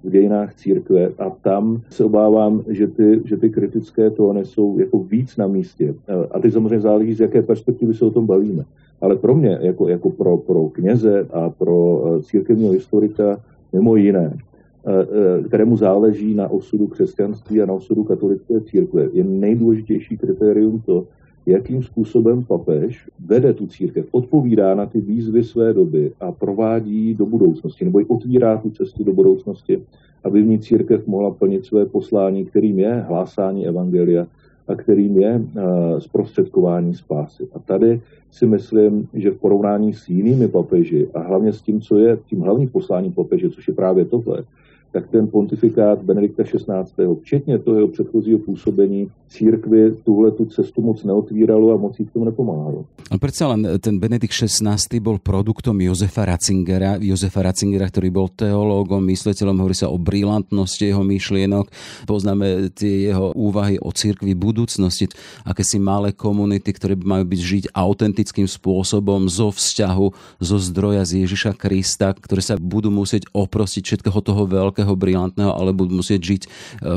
v 0.05 0.11
dějinách 0.11 0.55
církve. 0.55 1.13
A 1.19 1.31
tam 1.31 1.81
se 1.91 2.05
obávám, 2.05 2.63
že 2.69 2.87
ty, 2.87 3.21
že 3.25 3.37
ty 3.37 3.51
kritické 3.51 4.11
tóny 4.11 4.45
jsou 4.45 4.79
jako 4.79 4.99
víc 4.99 5.37
na 5.37 5.47
místě. 5.47 5.95
A 6.31 6.41
ty 6.41 6.51
samozřejmě 6.51 6.81
záleží, 6.81 7.15
z 7.15 7.21
jaké 7.21 7.43
perspektivy 7.43 7.95
se 7.95 8.05
o 8.05 8.11
tom 8.11 8.27
bavíme. 8.27 8.65
Ale 9.01 9.17
pro 9.17 9.35
mě, 9.35 9.59
jako, 9.61 9.89
jako 9.89 10.11
pro, 10.11 10.37
pro 10.37 10.69
kněze 10.69 11.27
a 11.33 11.51
pro 11.51 12.05
eh, 12.07 12.23
církevního 12.23 12.73
historika, 12.73 13.41
mimo 13.73 13.97
jiné, 13.97 14.39
eh, 14.39 15.43
kterému 15.49 15.77
záleží 15.77 16.35
na 16.35 16.49
osudu 16.49 16.87
křesťanství 16.87 17.63
a 17.63 17.67
na 17.67 17.73
osudu 17.73 18.05
katolické 18.05 18.61
církve, 18.61 19.09
je 19.13 19.25
nejdůležitější 19.25 20.19
kritérium 20.19 20.83
to, 20.87 21.07
jakým 21.47 21.83
způsobem 21.83 22.45
papež 22.45 23.09
vede 23.27 23.53
tu 23.53 23.67
církev, 23.67 24.07
odpovídá 24.11 24.75
na 24.75 24.87
ty 24.87 25.01
výzvy 25.01 25.45
své 25.45 25.73
doby 25.73 26.13
a 26.21 26.33
provádí 26.33 27.15
do 27.15 27.27
budoucnosti, 27.27 27.85
nebo 27.85 28.01
i 28.01 28.05
otvírá 28.05 28.57
tu 28.57 28.71
cestu 28.71 29.05
do 29.05 29.13
budoucnosti, 29.13 29.83
aby 30.25 30.43
v 30.43 30.47
ní 30.47 30.59
církev 30.59 31.07
mohla 31.07 31.31
plnit 31.31 31.65
své 31.65 31.87
poslání, 31.87 32.45
kterým 32.45 32.79
je 32.79 33.05
hlásání 33.09 33.67
evangelia 33.67 34.27
a 34.69 34.75
kterým 34.75 35.21
je 35.21 35.39
uh, 35.39 35.99
zprostředkování 35.99 36.95
spásy. 36.95 37.49
A 37.55 37.59
tady 37.59 38.01
si 38.31 38.47
myslím, 38.47 39.09
že 39.15 39.31
v 39.31 39.39
porovnání 39.39 39.93
s 39.93 40.09
jinými 40.09 40.49
papeži 40.49 41.09
a 41.15 41.21
hlavně 41.21 41.53
s 41.53 41.63
tím, 41.63 41.81
co 41.81 41.99
je 41.99 42.19
tím 42.27 42.41
hlavním 42.41 42.69
posláním 42.69 43.13
papeže, 43.13 43.51
což 43.51 43.69
je 43.69 43.75
právě 43.75 44.05
tohle, 44.05 44.45
tak 44.93 45.09
ten 45.09 45.29
pontifikát 45.29 46.03
Benedikta 46.03 46.43
XVI. 46.45 47.17
včetně 47.23 47.59
toho 47.59 47.77
jeho 47.77 47.89
předchozího 47.89 48.39
působení 48.39 49.11
církvi 49.29 49.93
tuhle 50.05 50.31
tu 50.31 50.45
cestu 50.45 50.83
moc 50.83 51.05
neotvíralo 51.05 51.73
a 51.73 51.77
moc 51.77 51.99
jí 51.99 52.07
k 52.07 52.13
tomu 52.13 52.25
nepomáhalo. 52.25 52.85
Ale 53.13 53.19
predsa 53.21 53.49
len 53.53 53.81
ten 53.81 54.01
Benedikt 54.01 54.33
XVI. 54.33 54.77
bol 55.01 55.21
produktom 55.21 55.77
Jozefa 55.81 56.25
Ratzingera, 56.25 56.97
Jozefa 57.01 57.45
Ratzingera, 57.45 57.89
ktorý 57.89 58.09
bol 58.09 58.29
teológom, 58.33 59.05
mysliteľom, 59.05 59.61
hovorí 59.61 59.77
sa 59.77 59.93
o 59.93 60.01
brilantnosti 60.01 60.85
jeho 60.85 61.05
myšlienok, 61.05 61.69
poznáme 62.09 62.73
tie 62.73 63.13
jeho 63.13 63.33
úvahy 63.37 63.77
o 63.81 63.93
církvi 63.93 64.33
budúcnosti, 64.33 65.13
akési 65.45 65.77
malé 65.77 66.17
komunity, 66.17 66.73
ktoré 66.73 66.97
majú 66.97 67.25
byť 67.29 67.41
žiť 67.41 67.65
autentickým 67.73 68.49
spôsobom 68.49 69.29
zo 69.29 69.53
vzťahu, 69.53 70.07
zo 70.41 70.57
zdroja 70.57 71.05
z 71.05 71.25
Ježiša 71.25 71.53
Krista, 71.57 72.17
ktoré 72.17 72.41
sa 72.41 72.57
budú 72.57 72.89
musieť 72.89 73.29
oprostiť 73.33 73.83
všetkého 73.85 74.21
toho 74.25 74.43
veľkého 74.49 74.82
veľkého, 74.83 74.99
brilantného, 74.99 75.53
ale 75.55 75.71
budú 75.71 76.03
musieť 76.03 76.21
žiť 76.21 76.43
e, 76.43 76.49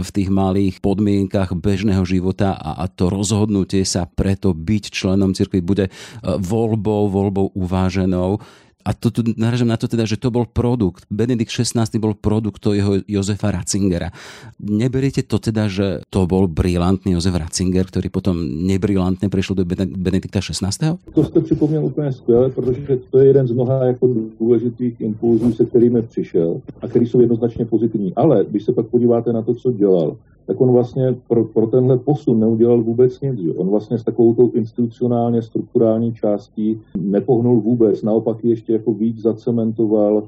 v 0.02 0.10
tých 0.10 0.30
malých 0.34 0.82
podmienkach 0.82 1.54
bežného 1.54 2.02
života 2.04 2.58
a, 2.58 2.82
a 2.82 2.86
to 2.90 3.14
rozhodnutie 3.14 3.86
sa 3.86 4.10
preto 4.10 4.58
byť 4.58 4.84
členom 4.90 5.38
cirkvi 5.38 5.62
bude 5.62 5.86
e, 5.88 5.92
voľbou, 6.26 7.08
voľbou 7.14 7.54
uváženou 7.54 8.42
a 8.86 8.94
to 8.94 9.10
tu 9.10 9.26
naražam 9.34 9.66
na 9.68 9.82
to 9.82 9.90
teda, 9.90 10.06
že 10.06 10.22
to 10.22 10.30
bol 10.30 10.46
produkt. 10.46 11.10
Benedikt 11.10 11.50
XVI 11.50 11.90
bol 11.98 12.14
produkt 12.14 12.62
toho 12.62 13.02
Jozefa 13.10 13.50
Ratzingera. 13.50 14.14
Neberiete 14.62 15.26
to 15.26 15.42
teda, 15.42 15.66
že 15.66 16.06
to 16.14 16.30
bol 16.30 16.46
brilantný 16.46 17.18
Jozef 17.18 17.34
Ratzinger, 17.34 17.90
ktorý 17.90 18.14
potom 18.14 18.38
nebrilantne 18.70 19.26
prešiel 19.26 19.58
do 19.58 19.66
Benedikta 19.98 20.38
XVI? 20.38 20.70
To 21.14 21.24
jste 21.24 21.42
připomněl 21.42 21.86
úplně 21.86 22.14
skvěle, 22.14 22.50
protože 22.50 23.00
to 23.10 23.20
je 23.20 23.26
jeden 23.26 23.48
z 23.48 23.52
mnoha 23.52 23.86
jako 23.86 24.10
důležitých 24.40 25.02
impulzů, 25.02 25.54
se 25.54 25.66
kterými 25.66 26.02
přišel 26.02 26.62
a 26.82 26.88
který 26.88 27.08
jsou 27.08 27.20
jednoznačně 27.20 27.66
pozitivní. 27.66 28.14
Ale 28.16 28.46
když 28.50 28.64
se 28.64 28.74
pak 28.74 28.86
podíváte 28.86 29.34
na 29.34 29.42
to, 29.42 29.56
co 29.56 29.72
dělal, 29.72 30.16
tak 30.48 30.62
on 30.62 30.72
vlastně 30.72 31.16
pro, 31.28 31.44
pro 31.44 31.68
tenhle 31.68 31.98
posun 31.98 32.40
neudělal 32.40 32.84
vůbec 32.84 33.22
nic. 33.22 33.40
Že? 33.40 33.54
On 33.54 33.70
vlastně 33.70 33.98
s 33.98 34.04
takovou 34.04 34.34
tou 34.34 34.52
institucionálně 34.52 35.42
strukturální 35.42 36.14
částí 36.14 36.82
nepohnul 36.98 37.62
vůbec, 37.62 38.04
naopak 38.04 38.44
ještě 38.44 38.74
jako 38.74 38.94
víc 38.94 39.22
zacementoval 39.22 40.24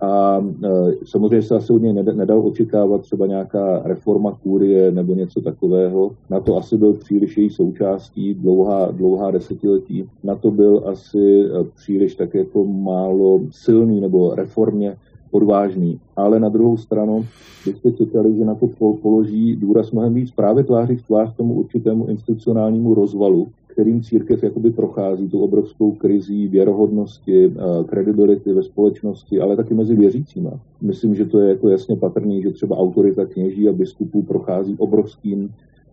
a 0.00 0.44
e, 0.64 0.92
samozřejmě 1.04 1.42
se 1.42 1.56
asi 1.56 1.72
od 1.72 1.82
něj 1.82 1.92
nedal 1.92 2.46
očekávat 2.46 3.02
třeba 3.02 3.26
nějaká 3.26 3.82
reforma 3.84 4.38
kůrie 4.42 4.92
nebo 4.92 5.14
něco 5.14 5.40
takového. 5.40 6.10
Na 6.30 6.40
to 6.40 6.56
asi 6.56 6.76
byl 6.76 6.92
příliš 6.92 7.36
její 7.36 7.50
součástí 7.50 8.34
dlouhá, 8.34 8.90
dlouhá 8.90 9.30
desetiletí. 9.30 10.08
Na 10.24 10.34
to 10.34 10.50
byl 10.50 10.82
asi 10.86 11.44
e, 11.44 11.64
příliš 11.76 12.14
tak 12.14 12.34
jako 12.34 12.64
málo 12.64 13.40
silný 13.50 14.00
nebo 14.00 14.34
reformně 14.34 14.96
odvážný. 15.30 16.00
Ale 16.16 16.40
na 16.40 16.48
druhou 16.48 16.76
stranu 16.76 17.26
byste 17.66 17.92
čekali, 17.92 18.36
že 18.36 18.44
na 18.44 18.54
to 18.54 18.66
položí 19.02 19.56
důraz 19.56 19.90
mnohem 19.90 20.14
víc 20.14 20.30
právě 20.30 20.64
tváří 20.64 20.96
v 20.96 21.06
tvář 21.06 21.36
tomu 21.36 21.54
určitému 21.54 22.06
institucionálnímu 22.06 22.94
rozvalu, 22.94 23.48
kterým 23.66 24.02
církev 24.02 24.42
jakoby 24.42 24.70
prochází 24.70 25.28
tu 25.28 25.40
obrovskou 25.40 25.92
krizí 25.92 26.48
věrohodnosti, 26.48 27.46
eh, 27.46 27.84
kredibility 27.84 28.52
ve 28.52 28.62
společnosti, 28.62 29.40
ale 29.40 29.56
taky 29.56 29.74
mezi 29.74 29.96
věřícíma. 29.96 30.50
Myslím, 30.82 31.14
že 31.14 31.24
to 31.24 31.40
je 31.40 31.48
jako 31.48 31.68
jasně 31.68 31.96
patrný, 31.96 32.42
že 32.42 32.50
třeba 32.50 32.76
autorita 32.76 33.26
kněží 33.26 33.68
a 33.68 33.72
biskupů 33.72 34.22
prochází 34.22 34.74
obrovským 34.78 35.50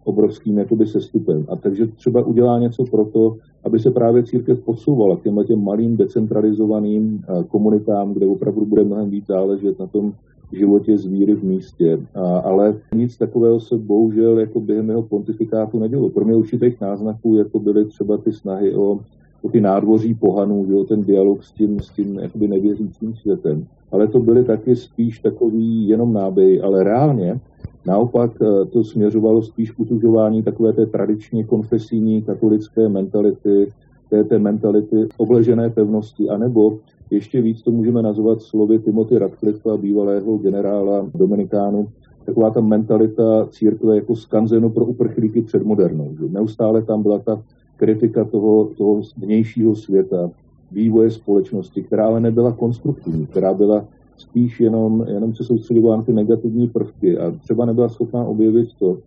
obrovským 0.08 0.58
jakoby 0.58 0.88
sestupem. 0.88 1.46
A 1.50 1.56
takže 1.56 1.88
třeba 1.88 2.26
udělá 2.26 2.60
něco 2.60 2.86
pro 2.86 3.06
to, 3.06 3.38
aby 3.64 3.80
se 3.80 3.92
právě 3.92 4.24
církev 4.24 4.60
posouvala 4.60 5.16
k 5.16 5.24
těmhle 5.24 5.46
těm 5.46 5.64
malým 5.64 5.98
decentralizovaným 5.98 7.22
eh, 7.24 7.44
komunitám, 7.44 8.14
kde 8.14 8.26
opravdu 8.26 8.66
bude 8.66 8.84
mnohem 8.84 9.10
víc 9.10 9.28
záležet 9.28 9.80
na 9.80 9.88
tom 9.88 10.14
životě 10.52 10.98
zvíry 10.98 11.36
v 11.36 11.44
místě. 11.44 12.00
A, 12.16 12.38
ale 12.40 12.76
nic 12.96 13.18
takového 13.18 13.60
se 13.60 13.78
bohužel 13.78 14.40
jako 14.40 14.60
během 14.60 14.90
jeho 14.90 15.02
pontifikátu 15.02 15.80
nedělo. 15.80 16.10
Pro 16.10 16.26
mě 16.26 16.36
určitých 16.36 16.82
náznaků 16.82 17.36
jako 17.36 17.60
byly 17.60 17.86
třeba 17.86 18.18
ty 18.18 18.32
snahy 18.32 18.76
o, 18.76 19.00
o 19.42 19.50
ty 19.50 19.62
nádvoří 19.62 20.14
pohanů, 20.14 20.66
jo, 20.70 20.84
ten 20.84 21.04
dialog 21.04 21.44
s 21.44 21.52
tím, 21.52 21.80
s 21.80 21.90
tím 21.90 22.20
jakoby 22.20 22.48
nevěřícím 22.48 23.16
světem. 23.16 23.66
Ale 23.92 24.08
to 24.08 24.20
byly 24.20 24.44
taky 24.44 24.76
spíš 24.76 25.20
takový 25.20 25.88
jenom 25.88 26.14
náběhy, 26.14 26.62
ale 26.62 26.84
reálně 26.84 27.40
Naopak 27.88 28.32
eh, 28.42 28.66
to 28.66 28.84
směřovalo 28.84 29.42
spíš 29.42 29.72
k 29.72 29.80
utužování 29.80 30.44
takové 30.44 30.74
té 30.74 30.86
tradičně 30.86 31.44
konfesijní 31.44 32.22
katolické 32.22 32.90
mentality, 32.90 33.72
té, 34.10 34.24
té 34.24 34.40
mentality 34.40 35.08
obležené 35.18 35.70
pevnosti, 35.70 36.30
anebo 36.30 36.78
ještě 37.12 37.42
víc 37.42 37.62
to 37.62 37.72
můžeme 37.72 38.02
nazvat 38.02 38.42
slovy 38.42 38.80
Timothy 38.80 39.18
Radcliffe, 39.18 39.78
bývalého 39.78 40.38
generála 40.38 41.10
Dominikánu, 41.16 41.88
taková 42.26 42.50
ta 42.50 42.62
mentalita 42.62 43.48
církve 43.50 43.96
jako 43.96 44.16
skanzenu 44.16 44.70
pro 44.70 44.86
uprchlíky 44.86 45.42
před 45.42 45.64
modernou. 45.64 46.16
Že? 46.20 46.26
Neustále 46.30 46.82
tam 46.82 47.04
byla 47.04 47.20
ta 47.20 47.42
kritika 47.78 48.24
toho, 48.24 48.70
toho 48.78 49.02
vnějšího 49.18 49.76
světa, 49.76 50.32
vývoje 50.72 51.12
společnosti, 51.12 51.84
která 51.84 52.06
ale 52.08 52.20
nebyla 52.20 52.52
konstruktivní, 52.52 53.26
která 53.26 53.54
byla 53.54 53.86
spíš 54.18 54.60
jenom, 54.60 55.06
jenom 55.08 55.36
se 55.36 55.44
soustředovala 55.44 55.98
na 55.98 56.04
ty 56.04 56.14
negativní 56.14 56.68
prvky 56.68 57.18
a 57.18 57.32
třeba 57.32 57.66
nebyla 57.66 57.90
schopná 57.90 58.24
objevit 58.24 58.70
to, 58.80 58.98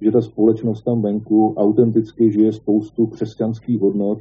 že 0.00 0.10
ta 0.10 0.20
společnost 0.20 0.82
tam 0.82 1.02
venku 1.02 1.54
autenticky 1.56 2.32
žije 2.32 2.52
spoustu 2.52 3.06
křesťanských 3.06 3.80
hodnot, 3.80 4.18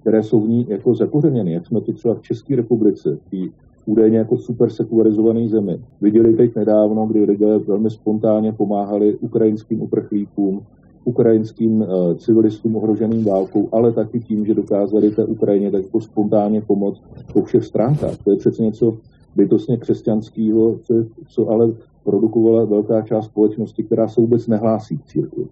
které 0.00 0.22
jsou 0.22 0.40
v 0.40 0.48
ní 0.48 0.66
jako 0.68 0.94
zakořeněny, 0.94 1.52
jak 1.52 1.66
jsme 1.66 1.80
to 1.80 1.92
třeba 1.92 2.14
v 2.14 2.22
České 2.22 2.56
republice, 2.56 3.18
v 3.32 3.50
údajně 3.86 4.18
jako 4.18 4.36
super 4.36 4.70
sekularizované 4.70 5.48
zemi. 5.48 5.80
Viděli 6.00 6.34
teď 6.34 6.56
nedávno, 6.56 7.06
kdy 7.06 7.24
lidé 7.24 7.58
velmi 7.58 7.90
spontánně 7.90 8.52
pomáhali 8.52 9.16
ukrajinským 9.16 9.82
uprchlíkům, 9.82 10.62
ukrajinským 11.04 11.80
uh, 11.80 11.86
civilistům 12.16 12.76
ohroženým 12.76 13.24
válkou, 13.24 13.68
ale 13.72 13.92
taky 13.92 14.20
tím, 14.20 14.46
že 14.46 14.54
dokázali 14.54 15.10
té 15.10 15.24
Ukrajině 15.24 15.70
tak 15.70 15.82
jako 15.82 16.00
spontánně 16.00 16.60
pomoct 16.60 17.02
po 17.32 17.42
všech 17.42 17.64
stránkách. 17.64 18.24
To 18.24 18.30
je 18.30 18.36
přece 18.36 18.62
něco 18.62 18.96
bytostně 19.36 19.76
křesťanského, 19.76 20.78
co, 20.78 20.94
co 21.28 21.48
ale 21.48 21.72
produkovala 22.04 22.64
velká 22.64 23.02
část 23.02 23.24
společnosti, 23.24 23.82
která 23.82 24.08
se 24.08 24.20
vůbec 24.20 24.46
nehlásí 24.46 24.98
k 24.98 25.04
církvi. 25.04 25.46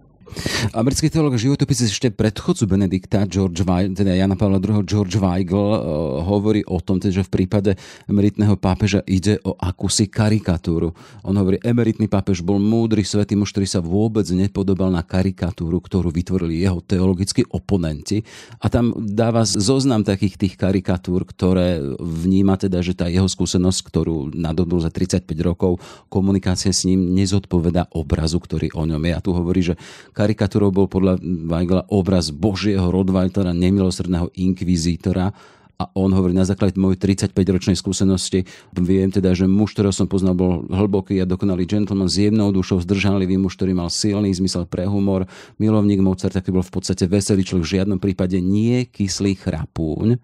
Americký 0.75 1.07
teolog 1.07 1.35
životopis 1.39 1.87
ešte 1.87 2.11
predchodcu 2.11 2.63
Benedikta, 2.67 3.23
George 3.25 3.63
Weigl, 3.63 3.95
teda 3.95 4.13
Jana 4.13 4.35
Pavla 4.35 4.59
II. 4.59 4.83
George 4.83 5.17
Weigl 5.17 5.55
uh, 5.55 5.79
hovorí 6.25 6.61
o 6.67 6.77
tom, 6.83 6.99
že 6.99 7.23
v 7.23 7.31
prípade 7.31 7.79
emeritného 8.05 8.59
pápeža 8.59 9.01
ide 9.07 9.39
o 9.47 9.55
akúsi 9.55 10.09
karikatúru. 10.11 10.91
On 11.23 11.35
hovorí, 11.35 11.61
emeritný 11.63 12.11
pápež 12.11 12.43
bol 12.43 12.59
múdry 12.59 13.05
svetý 13.07 13.39
muž, 13.39 13.55
ktorý 13.55 13.67
sa 13.69 13.79
vôbec 13.79 14.27
nepodobal 14.33 14.91
na 14.91 15.05
karikatúru, 15.05 15.79
ktorú 15.79 16.11
vytvorili 16.11 16.59
jeho 16.59 16.83
teologickí 16.83 17.47
oponenti. 17.53 18.21
A 18.59 18.67
tam 18.67 18.91
dáva 18.97 19.47
zoznam 19.47 20.03
takých 20.03 20.35
tých 20.37 20.53
karikatúr, 20.59 21.23
ktoré 21.23 21.79
vníma 21.97 22.59
teda, 22.59 22.83
že 22.83 22.97
tá 22.97 23.07
jeho 23.07 23.29
skúsenosť, 23.29 23.79
ktorú 23.87 24.17
nadobudol 24.35 24.83
za 24.83 24.91
35 24.91 25.23
rokov, 25.41 25.79
komunikácia 26.11 26.73
s 26.73 26.83
ním 26.83 27.15
nezodpoveda 27.15 27.93
obrazu, 27.93 28.41
ktorý 28.41 28.73
o 28.75 28.83
ňom 28.83 29.01
je. 29.01 29.13
A 29.13 29.23
tu 29.23 29.31
hovorí, 29.31 29.61
že 29.63 29.75
Karikatúrou 30.17 30.73
bol 30.73 30.89
podľa 30.89 31.21
Weigla 31.21 31.85
obraz 31.93 32.33
Božieho 32.33 32.89
Rodvajtera, 32.89 33.53
nemilosrdného 33.53 34.33
inkvizítora, 34.33 35.29
a 35.77 35.85
on 35.93 36.09
hovorí, 36.09 36.33
na 36.33 36.41
základe 36.41 36.73
mojej 36.73 36.97
35-ročnej 36.97 37.77
skúsenosti, 37.77 38.49
viem 38.73 39.13
teda, 39.13 39.37
že 39.37 39.45
muž, 39.45 39.77
ktorého 39.77 39.93
som 39.93 40.09
poznal, 40.09 40.33
bol 40.33 40.65
hlboký 40.73 41.21
a 41.21 41.29
dokonalý 41.29 41.69
gentleman 41.69 42.09
s 42.09 42.17
jemnou 42.17 42.49
dušou, 42.49 42.81
zdržanlivý 42.81 43.37
muž, 43.37 43.61
ktorý 43.61 43.77
mal 43.77 43.93
silný 43.93 44.33
zmysel 44.33 44.65
pre 44.65 44.89
humor, 44.89 45.29
milovník 45.61 46.01
Mozart, 46.01 46.33
taký 46.33 46.49
bol 46.49 46.65
v 46.65 46.73
podstate 46.81 47.05
veselý 47.05 47.45
človek, 47.45 47.61
v 47.61 47.73
žiadnom 47.77 48.01
prípade 48.01 48.41
nie 48.41 48.89
kyslý 48.89 49.37
chrapúň. 49.37 50.17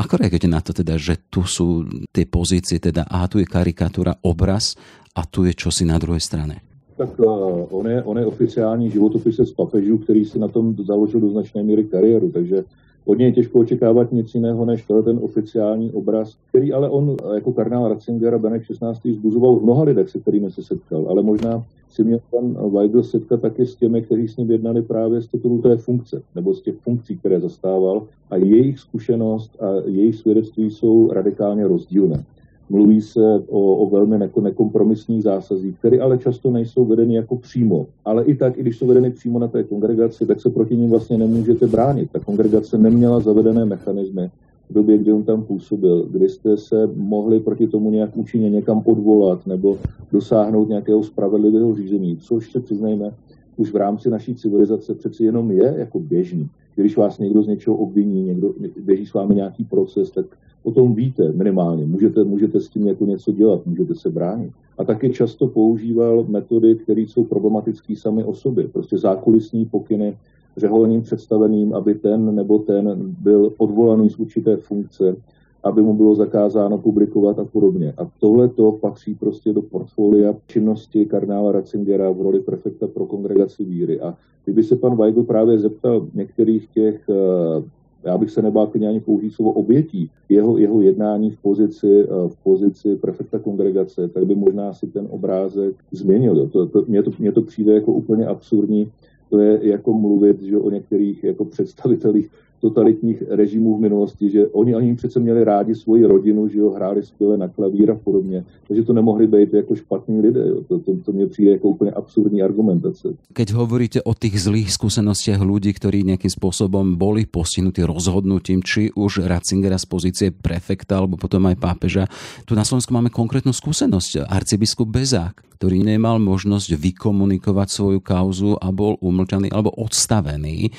Ako 0.00 0.16
reagujete 0.16 0.48
na 0.48 0.64
to 0.64 0.72
teda, 0.72 0.96
že 0.96 1.28
tu 1.28 1.44
sú 1.44 1.84
tie 2.08 2.24
pozície, 2.24 2.80
teda 2.80 3.04
aha, 3.04 3.28
tu 3.28 3.36
je 3.36 3.44
karikatúra, 3.44 4.24
obraz 4.24 4.80
a 5.12 5.28
tu 5.28 5.44
je 5.44 5.52
čosi 5.52 5.84
na 5.84 6.00
druhej 6.00 6.24
strane? 6.24 6.69
Tak 7.00 7.18
uh, 7.18 7.64
on 7.70 7.86
je, 7.88 8.02
on 8.02 8.18
je 8.18 8.26
oficiální 8.26 8.90
životopis 8.90 9.36
z 9.36 9.52
papežů, 9.52 9.98
který 9.98 10.24
si 10.24 10.38
na 10.38 10.48
tom 10.48 10.76
založil 10.84 11.20
do 11.20 11.28
značné 11.28 11.62
míry 11.62 11.84
kariéru, 11.84 12.30
takže 12.30 12.64
od 13.04 13.18
něj 13.18 13.28
je 13.28 13.32
těžko 13.32 13.58
očekávat 13.58 14.12
nic 14.12 14.34
jiného 14.34 14.64
než 14.64 14.84
ten 15.04 15.18
oficiální 15.22 15.92
obraz, 15.92 16.36
který 16.48 16.72
ale 16.72 16.90
on 16.90 17.16
jako 17.34 17.52
kardinál 17.52 17.88
Ratzinger 17.88 18.34
a 18.34 18.38
Benek 18.38 18.64
16. 18.64 19.00
zbuzoval 19.06 19.56
v 19.56 19.62
mnoha 19.62 19.82
lidech, 19.84 20.08
se 20.08 20.20
kterými 20.20 20.50
se 20.50 20.62
setkal, 20.62 21.06
ale 21.08 21.22
možná 21.22 21.64
si 21.88 22.04
měl 22.04 22.20
pan 22.30 22.70
Weigl 22.70 23.02
setkat 23.02 23.40
taky 23.40 23.66
s 23.66 23.74
těmi, 23.74 24.02
kteří 24.02 24.28
s 24.28 24.36
ním 24.36 24.50
jednali 24.50 24.82
právě 24.82 25.22
z 25.22 25.26
titulu 25.26 25.62
té 25.62 25.76
funkce, 25.76 26.22
nebo 26.34 26.54
z 26.54 26.62
těch 26.62 26.74
funkcí, 26.74 27.16
které 27.16 27.40
zastával 27.40 28.02
a 28.30 28.36
jejich 28.36 28.78
zkušenost 28.78 29.62
a 29.62 29.66
jejich 29.84 30.16
svědectví 30.16 30.70
jsou 30.70 31.12
radikálně 31.12 31.68
rozdílné. 31.68 32.24
Mluví 32.70 33.00
se 33.00 33.42
o, 33.48 33.76
o 33.76 33.90
velmi 33.90 34.18
neko, 34.18 34.40
nekompromisních 34.40 35.22
zásazích, 35.22 35.78
které 35.78 35.98
ale 35.98 36.18
často 36.18 36.50
nejsou 36.50 36.84
vedeny 36.84 37.14
jako 37.14 37.36
přímo. 37.36 37.86
Ale 38.04 38.24
i 38.24 38.34
tak, 38.34 38.58
i 38.58 38.60
když 38.60 38.78
jsou 38.78 38.86
vedeny 38.86 39.10
přímo 39.10 39.38
na 39.38 39.48
té 39.48 39.64
kongregaci, 39.64 40.26
tak 40.26 40.40
se 40.40 40.50
proti 40.50 40.76
ním 40.76 40.90
vlastně 40.90 41.18
nemůžete 41.18 41.66
bránit. 41.66 42.10
Ta 42.12 42.18
kongregace 42.18 42.78
neměla 42.78 43.20
zavedené 43.20 43.64
mechanismy 43.64 44.30
v 44.70 44.74
době, 44.74 44.98
kdy 44.98 45.12
on 45.12 45.22
tam 45.22 45.42
působil, 45.42 46.06
kdy 46.10 46.28
jste 46.28 46.56
se 46.56 46.90
mohli 46.94 47.40
proti 47.40 47.66
tomu 47.66 47.90
nějak 47.90 48.16
účinně 48.16 48.50
někam 48.50 48.82
odvolat 48.84 49.46
nebo 49.46 49.78
dosáhnout 50.12 50.68
nějakého 50.68 51.02
spravedlivého 51.02 51.74
řízení, 51.74 52.16
což 52.16 52.52
se 52.52 52.60
přiznejme, 52.60 53.14
už 53.56 53.72
v 53.72 53.76
rámci 53.76 54.10
naší 54.10 54.34
civilizace 54.34 54.94
přeci 54.94 55.24
jenom 55.24 55.50
je 55.50 55.74
jako 55.76 55.98
běžný. 55.98 56.48
Když 56.74 56.96
vás 56.96 57.18
někdo 57.18 57.42
z 57.42 57.46
něčeho 57.46 57.76
obviní, 57.76 58.22
někdo 58.22 58.54
běží 58.84 59.06
s 59.06 59.14
vámi 59.14 59.34
nějaký 59.34 59.64
proces, 59.64 60.10
tak 60.10 60.26
o 60.62 60.70
tom 60.70 60.94
víte 60.94 61.32
minimálně. 61.32 61.86
Můžete, 61.86 62.24
můžete 62.24 62.60
s 62.60 62.68
tím 62.68 62.86
jako 62.86 63.04
něco 63.04 63.32
dělat, 63.32 63.66
můžete 63.66 63.94
se 63.94 64.10
bránit. 64.10 64.52
A 64.78 64.84
taky 64.84 65.10
často 65.10 65.46
používal 65.46 66.24
metody, 66.28 66.74
které 66.74 67.00
jsou 67.00 67.24
problematické 67.24 67.96
sami 67.96 68.24
o 68.24 68.34
sobě. 68.34 68.68
Prostě 68.68 68.98
zákulisní 68.98 69.64
pokyny 69.64 70.16
řeholním 70.56 71.02
představeným, 71.02 71.74
aby 71.74 71.94
ten 71.94 72.34
nebo 72.34 72.58
ten 72.58 73.14
byl 73.22 73.52
odvolaný 73.58 74.10
z 74.10 74.18
určité 74.18 74.56
funkce, 74.56 75.16
aby 75.64 75.82
mu 75.82 75.94
bylo 75.94 76.14
zakázáno 76.14 76.78
publikovat 76.78 77.38
a 77.38 77.44
podobně. 77.44 77.92
A 77.98 78.10
tohle 78.20 78.48
to 78.48 78.72
patří 78.72 79.14
prostě 79.14 79.52
do 79.52 79.62
portfolia 79.62 80.34
činnosti 80.46 81.06
kardinála 81.06 81.52
Ratzingera 81.52 82.10
v 82.10 82.20
roli 82.20 82.40
prefekta 82.40 82.86
pro 82.86 83.06
kongregaci 83.06 83.64
víry. 83.64 84.00
A 84.00 84.14
kdyby 84.44 84.62
se 84.62 84.76
pan 84.76 84.96
Weigl 84.96 85.22
právě 85.22 85.58
zeptal 85.58 86.06
některých 86.14 86.68
těch 86.68 87.08
eh, 87.08 87.62
já 88.04 88.18
bych 88.18 88.30
se 88.30 88.42
nebál 88.42 88.66
klidně 88.66 88.88
ani 88.88 89.00
použít 89.00 89.30
slovo 89.30 89.52
obětí, 89.52 90.10
jeho, 90.28 90.58
jeho 90.58 90.80
jednání 90.80 91.30
v 91.30 91.36
pozici, 91.36 92.04
eh, 92.04 92.28
v 92.28 92.36
pozici 92.42 92.96
prefekta 92.96 93.38
kongregace, 93.38 94.08
tak 94.08 94.26
by 94.26 94.34
možná 94.34 94.72
si 94.72 94.86
ten 94.86 95.06
obrázek 95.10 95.74
změnil. 95.92 96.48
To, 96.48 96.66
to, 96.66 96.84
mně, 96.88 97.02
to, 97.02 97.10
mně 97.18 97.32
to 97.32 97.42
přijde 97.42 97.74
jako 97.74 97.92
úplně 97.92 98.26
absurdní 98.26 98.90
To 99.30 99.40
je 99.40 99.68
jako 99.68 99.92
mluvit 99.92 100.42
že 100.42 100.58
o 100.58 100.70
některých 100.70 101.24
jako 101.24 101.44
představitelích 101.44 102.30
totalitních 102.60 103.22
režimů 103.28 103.76
v 103.76 103.80
minulosti, 103.80 104.30
že 104.30 104.46
oni, 104.46 104.76
oni 104.76 104.94
přece 104.94 105.20
měli 105.20 105.44
rádi 105.44 105.74
svoji 105.74 106.04
rodinu, 106.04 106.48
že 106.48 106.58
jo, 106.58 106.70
hráli 106.70 107.02
skvěle 107.02 107.36
na 107.36 107.48
klavír 107.48 107.90
a 107.90 107.94
podobně, 107.94 108.44
takže 108.68 108.82
to 108.82 108.92
nemohli 108.92 109.26
být 109.26 109.54
jako 109.54 109.76
špatní 109.76 110.20
lidé. 110.20 110.44
Jo. 110.48 110.60
To, 110.68 110.78
to, 110.78 110.96
to 110.96 111.12
mě 111.12 111.26
přijde 111.26 111.50
jako 111.50 111.68
úplně 111.68 111.90
absurdní 111.90 112.42
argumentace. 112.42 113.16
Keď 113.32 113.48
hovoríte 113.56 113.98
o 114.04 114.12
tých 114.12 114.36
zlých 114.36 114.68
skúsenostiach 114.76 115.40
ľudí, 115.40 115.72
ktorí 115.72 116.04
nejakým 116.04 116.30
spôsobom 116.30 117.00
boli 117.00 117.24
postihnutí 117.24 117.80
rozhodnutím, 117.82 118.60
či 118.60 118.92
už 118.92 119.24
Ratzingera 119.24 119.80
z 119.80 119.86
pozície 119.88 120.28
prefekta, 120.28 121.00
alebo 121.00 121.16
potom 121.16 121.48
aj 121.48 121.56
pápeža, 121.56 122.04
tu 122.44 122.52
na 122.52 122.66
Slovensku 122.66 122.92
máme 122.92 123.08
konkrétnu 123.08 123.56
skúsenosť. 123.56 124.28
Arcibiskup 124.28 124.90
Bezák, 124.92 125.49
ktorý 125.60 125.84
nemal 125.84 126.16
možnosť 126.16 126.72
vykomunikovať 126.72 127.68
svoju 127.68 128.00
kauzu 128.00 128.56
a 128.56 128.72
bol 128.72 128.96
umlčaný 129.04 129.52
alebo 129.52 129.68
odstavený. 129.68 130.72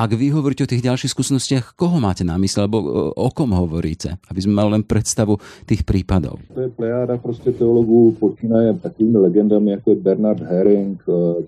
Ak 0.00 0.16
vy 0.16 0.32
hovoríte 0.32 0.64
o 0.64 0.72
tých 0.72 0.80
ďalších 0.80 1.12
skúsenostiach, 1.12 1.76
koho 1.76 2.00
máte 2.00 2.24
na 2.24 2.40
mysli, 2.40 2.64
alebo 2.64 3.12
o 3.12 3.28
kom 3.36 3.52
hovoríte? 3.52 4.16
Aby 4.32 4.40
sme 4.40 4.56
mali 4.56 4.80
len 4.80 4.82
predstavu 4.88 5.36
tých 5.68 5.84
prípadov. 5.84 6.40
To 6.56 6.60
je 6.64 6.72
plejáda 6.72 7.20
prostě 7.20 7.52
teologů, 7.52 8.16
počínaje 8.16 8.72
takovými 8.80 9.18
legendami, 9.18 9.70
jako 9.70 9.90
je 9.90 9.96
Bernard 9.96 10.40
Herring, 10.40 11.04
eh, 11.04 11.44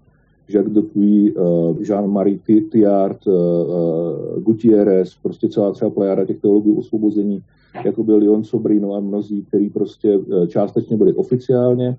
Jacques 0.48 0.74
Dupuy, 0.74 1.32
eh, 1.32 1.40
Jean-Marie 1.80 2.38
Thiard, 2.44 3.24
eh, 3.24 4.40
Gutierrez, 4.40 5.16
prostě 5.22 5.48
celá 5.48 5.72
třeba 5.72 5.90
plejáda 5.90 6.24
těch 6.24 6.40
teologů 6.44 6.78
osvobození, 6.78 7.40
jako 7.84 8.04
byl 8.04 8.16
Leon 8.16 8.44
Sobrino 8.44 8.94
a 8.94 9.00
mnozí, 9.00 9.42
kteří 9.48 9.70
prostě 9.70 10.20
částečně 10.48 10.96
byli 10.96 11.12
oficiálně 11.12 11.96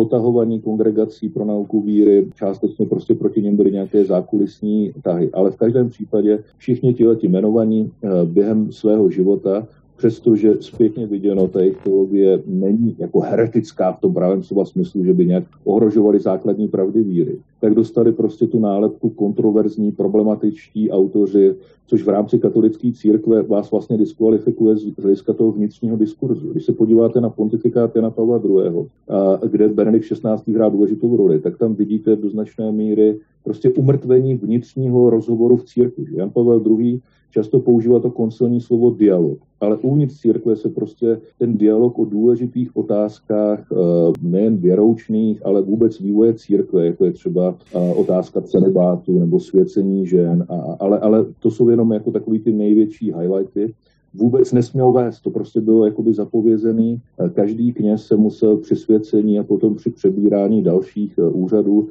potahovaní 0.00 0.60
kongregací 0.60 1.28
pro 1.28 1.44
nauku 1.44 1.80
víry, 1.80 2.26
částečně 2.34 2.86
prostě 2.86 3.14
proti 3.14 3.42
něm 3.42 3.56
byly 3.56 3.72
nějaké 3.72 4.04
zákulisní 4.04 4.92
tahy. 5.02 5.30
Ale 5.32 5.50
v 5.50 5.56
každém 5.56 5.90
případě 5.90 6.44
všichni 6.56 6.94
ti 6.94 7.04
jmenovaní 7.22 7.90
eh, 7.90 8.08
během 8.24 8.72
svého 8.72 9.10
života 9.10 9.68
přestože 10.00 10.56
zpětně 10.60 11.06
viděno, 11.06 11.48
ta 11.48 11.60
jejich 11.60 11.76
teologie 11.84 12.42
není 12.46 12.96
jako 12.98 13.20
heretická 13.20 13.92
v 13.92 14.00
tom 14.00 14.14
právém 14.14 14.42
slova 14.42 14.64
smyslu, 14.64 15.04
že 15.04 15.14
by 15.14 15.26
nějak 15.26 15.44
ohrožovali 15.64 16.18
základní 16.20 16.68
pravdy 16.68 17.02
víry, 17.02 17.38
tak 17.60 17.74
dostali 17.74 18.12
prostě 18.12 18.46
tu 18.46 18.60
nálepku 18.60 19.10
kontroverzní, 19.10 19.92
problematičtí 19.92 20.90
autoři, 20.90 21.54
což 21.86 22.02
v 22.02 22.08
rámci 22.08 22.38
katolické 22.38 22.92
církve 22.92 23.42
vás 23.42 23.70
vlastně 23.70 23.98
diskvalifikuje 23.98 24.76
z 24.76 24.96
hlediska 25.02 25.32
toho 25.32 25.52
vnitřního 25.52 25.96
diskurzu. 25.96 26.48
Když 26.52 26.64
se 26.64 26.72
podíváte 26.72 27.20
na 27.20 27.30
pontifikát 27.30 27.96
Jana 27.96 28.10
Pavla 28.10 28.40
II., 28.44 28.86
a 29.08 29.46
kde 29.46 29.68
Benedikt 29.68 30.04
XVI. 30.04 30.52
hrá 30.54 30.68
důležitou 30.68 31.16
roli, 31.16 31.40
tak 31.40 31.58
tam 31.58 31.74
vidíte 31.74 32.16
do 32.16 32.30
značné 32.30 32.72
míry 32.72 33.18
prostě 33.44 33.70
umrtvení 33.70 34.34
vnitřního 34.34 35.10
rozhovoru 35.10 35.56
v 35.56 35.64
církvi. 35.64 36.04
Jan 36.12 36.30
Pavel 36.30 36.62
II 36.66 37.00
často 37.30 37.60
používá 37.60 38.00
to 38.00 38.10
konsilní 38.10 38.60
slovo 38.60 38.90
dialog. 38.90 39.38
Ale 39.60 39.76
uvnitř 39.76 40.20
církve 40.20 40.56
se 40.56 40.68
prostě 40.68 41.20
ten 41.38 41.58
dialog 41.58 41.98
o 41.98 42.04
důležitých 42.04 42.76
otázkách, 42.76 43.72
eh, 43.72 43.76
nejen 44.22 44.56
věroučných, 44.56 45.46
ale 45.46 45.62
vůbec 45.62 46.00
vývoje 46.00 46.34
církve, 46.34 46.86
jako 46.86 47.04
je 47.04 47.12
třeba 47.12 47.54
eh, 47.74 47.94
otázka 47.94 48.40
celibátu 48.40 49.18
nebo 49.18 49.40
svěcení 49.40 50.06
žen, 50.06 50.46
ale, 50.80 50.98
ale 50.98 51.26
to 51.40 51.50
jsou 51.50 51.68
jenom 51.68 51.92
jako 51.92 52.10
takový 52.10 52.38
ty 52.38 52.52
největší 52.52 53.12
highlighty 53.12 53.74
vůbec 54.14 54.52
nesměl 54.52 54.92
vést. 54.92 55.20
To 55.20 55.30
prostě 55.30 55.60
bylo 55.60 55.84
jakoby 55.84 56.12
zapovězený. 56.12 57.00
Eh, 57.18 57.28
každý 57.28 57.72
kněz 57.72 58.06
se 58.06 58.16
musel 58.16 58.56
při 58.56 58.76
svěcení 58.76 59.38
a 59.38 59.42
potom 59.42 59.74
při 59.74 59.90
přebírání 59.90 60.62
dalších 60.62 61.18
úřadů 61.18 61.88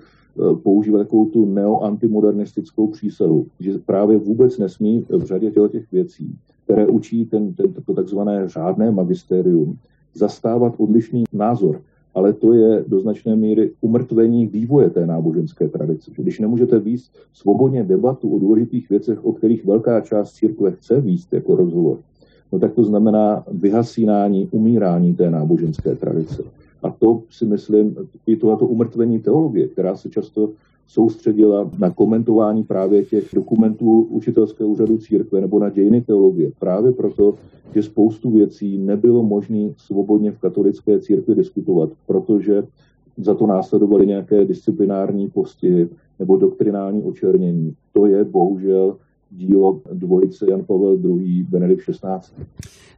Používat 0.63 0.97
takovou 0.97 1.25
tu 1.25 1.45
neoantimodernistickou 1.45 2.87
přísahu, 2.87 3.45
že 3.59 3.77
právě 3.85 4.17
vůbec 4.17 4.57
nesmí 4.57 5.05
v 5.09 5.23
řadě 5.23 5.51
těch 5.51 5.91
věcí, 5.91 6.35
které 6.63 6.87
učí 6.87 7.25
ten, 7.25 7.53
ten, 7.53 7.73
to 7.85 7.93
takzvané 7.93 8.49
řádné 8.49 8.91
magisterium, 8.91 9.77
zastávat 10.13 10.73
odlišný 10.77 11.23
názor. 11.33 11.81
Ale 12.15 12.33
to 12.33 12.53
je 12.53 12.83
do 12.87 12.99
značné 12.99 13.35
míry 13.35 13.71
umrtvení 13.81 14.47
vývoje 14.47 14.89
té 14.89 15.05
náboženské 15.05 15.67
tradice. 15.67 16.11
Když 16.17 16.39
nemůžete 16.39 16.79
víc 16.79 17.11
svobodně 17.33 17.83
debatu 17.83 18.35
o 18.35 18.39
důležitých 18.39 18.89
věcech, 18.89 19.25
o 19.25 19.33
kterých 19.33 19.65
velká 19.65 20.01
část 20.01 20.33
církve 20.33 20.71
chce 20.71 21.01
víc 21.01 21.27
jako 21.31 21.55
rozhovor, 21.55 21.97
no 22.51 22.59
tak 22.59 22.73
to 22.73 22.83
znamená 22.83 23.43
vyhasínání, 23.51 24.47
umírání 24.51 25.15
té 25.15 25.29
náboženské 25.29 25.95
tradice. 25.95 26.43
A 26.83 26.89
to 26.89 27.23
si 27.29 27.45
myslím, 27.45 27.95
i 28.27 28.35
tohleto 28.35 28.67
umrtvení 28.67 29.19
teologie, 29.19 29.67
která 29.67 29.95
se 29.95 30.09
často 30.09 30.49
soustředila 30.87 31.71
na 31.79 31.89
komentování 31.89 32.63
právě 32.63 33.05
těch 33.05 33.29
dokumentů 33.33 34.01
učitelského 34.01 34.69
úřadu 34.69 34.97
církve 34.97 35.41
nebo 35.41 35.59
na 35.59 35.69
dějiny 35.69 36.01
teologie. 36.01 36.51
Právě 36.59 36.91
proto, 36.91 37.35
že 37.73 37.83
spoustu 37.83 38.31
věcí 38.31 38.77
nebylo 38.77 39.23
možné 39.23 39.73
svobodně 39.77 40.31
v 40.31 40.39
katolické 40.39 40.99
církvi 40.99 41.35
diskutovat, 41.35 41.89
protože 42.07 42.63
za 43.17 43.33
to 43.33 43.47
následovaly 43.47 44.07
nějaké 44.07 44.45
disciplinární 44.45 45.29
postihy 45.29 45.89
nebo 46.19 46.37
doktrinální 46.37 47.03
očernění. 47.03 47.73
To 47.93 48.05
je 48.05 48.23
bohužel 48.23 48.97
dílo 49.31 49.81
dvojice 49.93 50.45
Jan 50.49 50.65
Pavel 50.65 50.97
II. 51.03 51.43
Benedikt 51.49 51.85
XVI. 51.85 52.19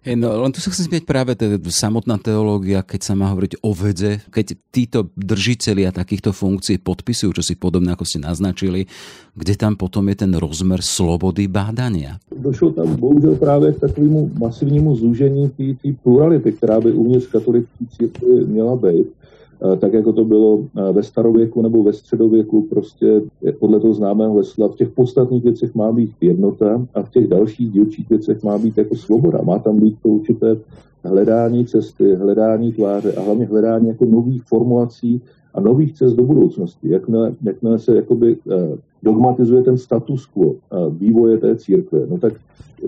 Hey, 0.02 0.18
no, 0.18 0.34
len 0.34 0.50
tu 0.50 0.58
sa 0.58 0.74
chcem 0.74 0.90
spýtať 0.90 1.06
práve 1.06 1.38
teda 1.38 1.62
samotná 1.70 2.18
teológia, 2.18 2.82
keď 2.82 3.06
sa 3.06 3.14
má 3.14 3.30
hovoriť 3.30 3.62
o 3.62 3.70
vede, 3.70 4.18
keď 4.34 4.58
títo 4.74 5.14
držiteľia 5.14 5.94
takýchto 5.94 6.34
funkcií 6.34 6.82
podpisujú, 6.82 7.38
čo 7.38 7.46
si 7.46 7.54
podobné, 7.54 7.94
ako 7.94 8.10
ste 8.10 8.18
naznačili, 8.18 8.90
kde 9.38 9.54
tam 9.54 9.78
potom 9.78 10.10
je 10.10 10.26
ten 10.26 10.34
rozmer 10.34 10.82
slobody 10.82 11.46
bádania? 11.46 12.18
Došlo 12.34 12.74
tam 12.74 12.98
bohužel 12.98 13.38
právě 13.38 13.78
k 13.78 13.80
takovému 13.80 14.32
masivnímu 14.42 14.96
zúžení 14.96 15.50
té 15.54 15.94
plurality, 16.04 16.52
která 16.52 16.82
by 16.82 16.92
uvnitř 16.92 17.28
katolické 17.28 17.86
církve 17.98 18.28
měla 18.50 18.76
být 18.76 19.08
tak 19.80 19.94
jako 19.94 20.14
to 20.14 20.26
bylo 20.26 20.64
ve 20.92 21.04
starověku 21.04 21.62
nebo 21.62 21.84
ve 21.84 21.94
středověku, 21.94 22.62
prostě 22.62 23.22
podle 23.60 23.80
toho 23.80 23.94
známého 23.94 24.38
hesla, 24.38 24.68
v 24.68 24.76
těch 24.76 24.90
podstatných 24.90 25.44
věcech 25.44 25.76
má 25.76 25.92
být 25.92 26.12
jednota 26.22 26.86
a 26.94 27.04
v 27.04 27.10
těch 27.10 27.28
dalších 27.28 27.72
dílčích 27.72 28.10
věcech 28.10 28.44
má 28.44 28.58
být 28.58 28.78
jako 28.78 28.96
svoboda. 28.96 29.42
Má 29.42 29.60
tam 29.60 29.80
být 29.80 29.96
to 30.04 30.10
určité 30.10 30.58
hledání 31.04 31.66
cesty, 31.66 32.16
hledání 32.16 32.72
tváře 32.72 33.14
a 33.14 33.22
hlavně 33.22 33.46
hledání 33.46 33.88
jako 33.88 34.06
nových 34.06 34.44
formulací 34.44 35.22
a 35.54 35.60
nových 35.60 35.94
cest 35.94 36.14
do 36.14 36.24
budoucnosti. 36.24 36.90
Jakmile, 36.90 37.34
jakmile 37.44 37.80
se 37.80 37.96
jakoby 37.96 38.38
eh, 38.52 38.78
dogmatizuje 39.04 39.64
ten 39.64 39.78
status 39.78 40.26
quo 40.26 40.54
eh, 40.54 40.76
vývoje 40.90 41.38
té 41.38 41.56
církve, 41.56 42.00
no 42.10 42.18
tak 42.18 42.34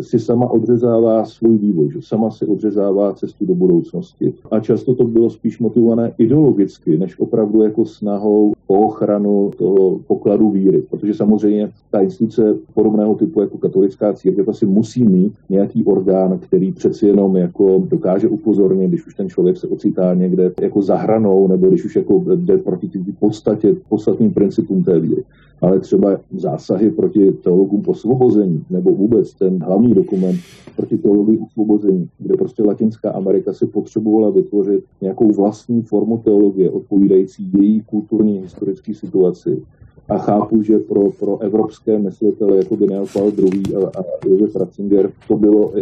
si 0.01 0.19
sama 0.19 0.51
odřezává 0.51 1.25
svůj 1.25 1.57
vývoj, 1.57 1.91
že 1.91 2.01
sama 2.01 2.31
si 2.31 2.45
odřezává 2.45 3.13
cestu 3.13 3.45
do 3.45 3.55
budoucnosti. 3.55 4.33
A 4.51 4.59
často 4.59 4.95
to 4.95 5.03
bylo 5.03 5.29
spíš 5.29 5.59
motivované 5.59 6.11
ideologicky, 6.17 6.97
než 6.97 7.19
opravdu 7.19 7.61
jako 7.61 7.85
snahou 7.85 8.53
o 8.67 8.79
ochranu 8.79 9.51
toho 9.57 9.99
pokladu 10.07 10.49
víry. 10.49 10.83
Protože 10.89 11.13
samozřejmě 11.13 11.71
ta 11.91 11.99
instituce 11.99 12.55
podobného 12.73 13.15
typu 13.15 13.41
jako 13.41 13.57
katolická 13.57 14.13
církev 14.13 14.47
asi 14.47 14.65
musí 14.65 15.03
mít 15.03 15.33
nějaký 15.49 15.83
orgán, 15.85 16.39
který 16.39 16.71
přeci 16.71 17.07
jenom 17.07 17.35
jako 17.35 17.83
dokáže 17.87 18.27
upozornit, 18.27 18.87
když 18.87 19.07
už 19.07 19.15
ten 19.15 19.29
člověk 19.29 19.57
se 19.57 19.67
ocitá 19.67 20.13
někde 20.13 20.51
jako 20.61 20.81
zahranou, 20.81 21.47
nebo 21.47 21.67
když 21.67 21.85
už 21.85 21.95
jako 21.95 22.23
jde 22.35 22.57
proti 22.57 22.89
podstatě, 23.19 23.75
podstatným 23.89 24.33
principům 24.33 24.83
té 24.83 24.99
víry 24.99 25.23
ale 25.63 25.79
třeba 25.79 26.19
zásahy 26.31 26.91
proti 26.91 27.31
teologům 27.31 27.83
osvobození, 27.87 28.63
nebo 28.69 28.91
vůbec 28.91 29.33
ten 29.33 29.63
hlavní 29.63 29.82
dokument 29.89 30.39
proti 30.75 30.97
teologům 30.97 31.43
osvobození, 31.43 32.09
kde 32.19 32.37
prostě 32.37 32.63
Latinská 32.63 33.11
Amerika 33.11 33.53
si 33.53 33.65
potřebovala 33.65 34.29
vytvořit 34.29 34.83
nějakou 35.01 35.31
vlastní 35.31 35.81
formu 35.81 36.17
teologie, 36.17 36.69
odpovídající 36.69 37.51
její 37.61 37.81
kulturní 37.81 38.39
historické 38.39 38.93
situaci. 38.93 39.61
A 40.09 40.17
chápu, 40.17 40.61
že 40.61 40.79
pro, 40.79 41.09
pro 41.19 41.39
evropské 41.39 41.99
myslitele, 41.99 42.57
jako 42.57 42.77
by 42.77 42.87
Neopal 42.87 43.31
II. 43.37 43.75
a, 43.75 43.99
a 43.99 44.03
Josef 44.27 44.55
Ratzinger, 44.55 45.11
to 45.27 45.37
bylo 45.37 45.67
uh, 45.67 45.75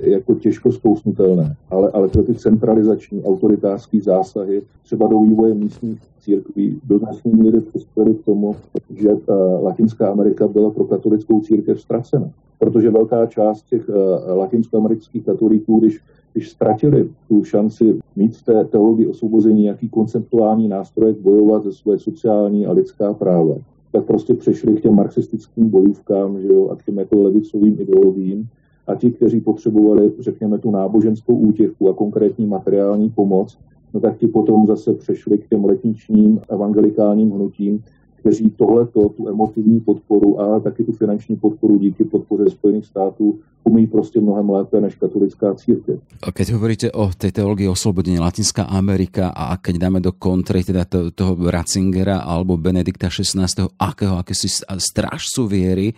jako 0.00 0.34
těžko 0.34 0.72
zkousnutelné. 0.72 1.56
Ale, 1.70 1.90
ale 1.90 2.08
ty 2.08 2.34
centralizační 2.34 3.24
autoritářské 3.24 4.00
zásahy, 4.00 4.62
třeba 4.82 5.08
do 5.08 5.20
vývoje 5.20 5.54
místních 5.54 5.98
církví 6.20 6.80
do 6.84 6.98
značné 6.98 7.32
míry 7.32 7.60
přispěly 7.60 8.14
k 8.14 8.24
tomu, 8.24 8.56
že 8.90 9.12
uh, 9.12 9.18
Latinská 9.62 10.08
Amerika 10.08 10.48
byla 10.48 10.70
pro 10.70 10.84
katolickou 10.84 11.40
církev 11.40 11.80
ztracena. 11.80 12.30
Protože 12.58 12.90
velká 12.90 13.26
část 13.26 13.45
těch 13.54 13.88
uh, 13.88 13.94
latinskoamerických 14.38 15.24
katolíků, 15.24 15.80
když, 15.80 16.00
když 16.32 16.50
ztratili 16.50 17.08
tu 17.28 17.44
šanci 17.44 17.98
mít 18.16 18.36
v 18.36 18.42
té 18.42 18.64
teologii 18.64 19.06
osvobození 19.06 19.62
nějaký 19.62 19.88
konceptuální 19.88 20.68
nástroj, 20.68 21.16
bojovat 21.20 21.64
ze 21.64 21.72
své 21.72 21.98
sociální 21.98 22.66
a 22.66 22.72
lidská 22.72 23.14
práva, 23.14 23.54
tak 23.92 24.04
prostě 24.04 24.34
přešli 24.34 24.74
k 24.74 24.80
těm 24.80 24.94
marxistickým 24.94 25.70
bojůvkám 25.70 26.40
že 26.40 26.48
jo, 26.48 26.68
a 26.68 26.76
k 26.76 26.84
těm 26.84 26.98
jako 26.98 27.22
levicovým 27.22 27.80
ideologiím. 27.80 28.48
A 28.86 28.94
ti, 28.94 29.10
kteří 29.10 29.40
potřebovali, 29.40 30.12
řekněme, 30.18 30.58
tu 30.58 30.70
náboženskou 30.70 31.34
útěchu 31.34 31.90
a 31.90 31.94
konkrétní 31.94 32.46
materiální 32.46 33.10
pomoc, 33.10 33.58
no 33.94 34.00
tak 34.00 34.16
ti 34.16 34.26
potom 34.26 34.66
zase 34.66 34.94
přešli 34.94 35.38
k 35.38 35.48
těm 35.48 35.64
letničním 35.64 36.40
evangelikálním 36.48 37.30
hnutím, 37.30 37.82
kteří 38.26 38.50
tohleto, 38.58 39.08
tu 39.14 39.28
emotivní 39.28 39.80
podporu 39.80 40.40
a 40.40 40.60
taky 40.60 40.84
tu 40.84 40.92
finanční 40.92 41.36
podporu 41.36 41.78
díky 41.78 42.04
podpoře 42.04 42.50
Spojených 42.50 42.86
států 42.86 43.38
umí 43.64 43.86
prostě 43.86 44.20
mnohem 44.20 44.50
lépe 44.50 44.80
než 44.80 44.94
katolická 44.94 45.54
církev. 45.54 46.02
Keď 46.34 46.46
hovoríte 46.50 46.90
o 46.90 47.10
tej 47.14 47.30
teológii 47.30 47.70
oslobodenia 47.70 48.26
Latinská 48.26 48.66
Amerika 48.66 49.30
a 49.30 49.54
keď 49.62 49.74
dáme 49.78 50.02
do 50.02 50.10
kontry 50.18 50.66
teda 50.66 50.90
to, 50.90 51.14
toho 51.14 51.38
Ratzingera 51.38 52.26
alebo 52.26 52.58
Benedikta 52.58 53.06
XVI, 53.06 53.46
akého 53.78 54.18
akési 54.18 54.50
strážcu 54.66 55.46
viery, 55.46 55.94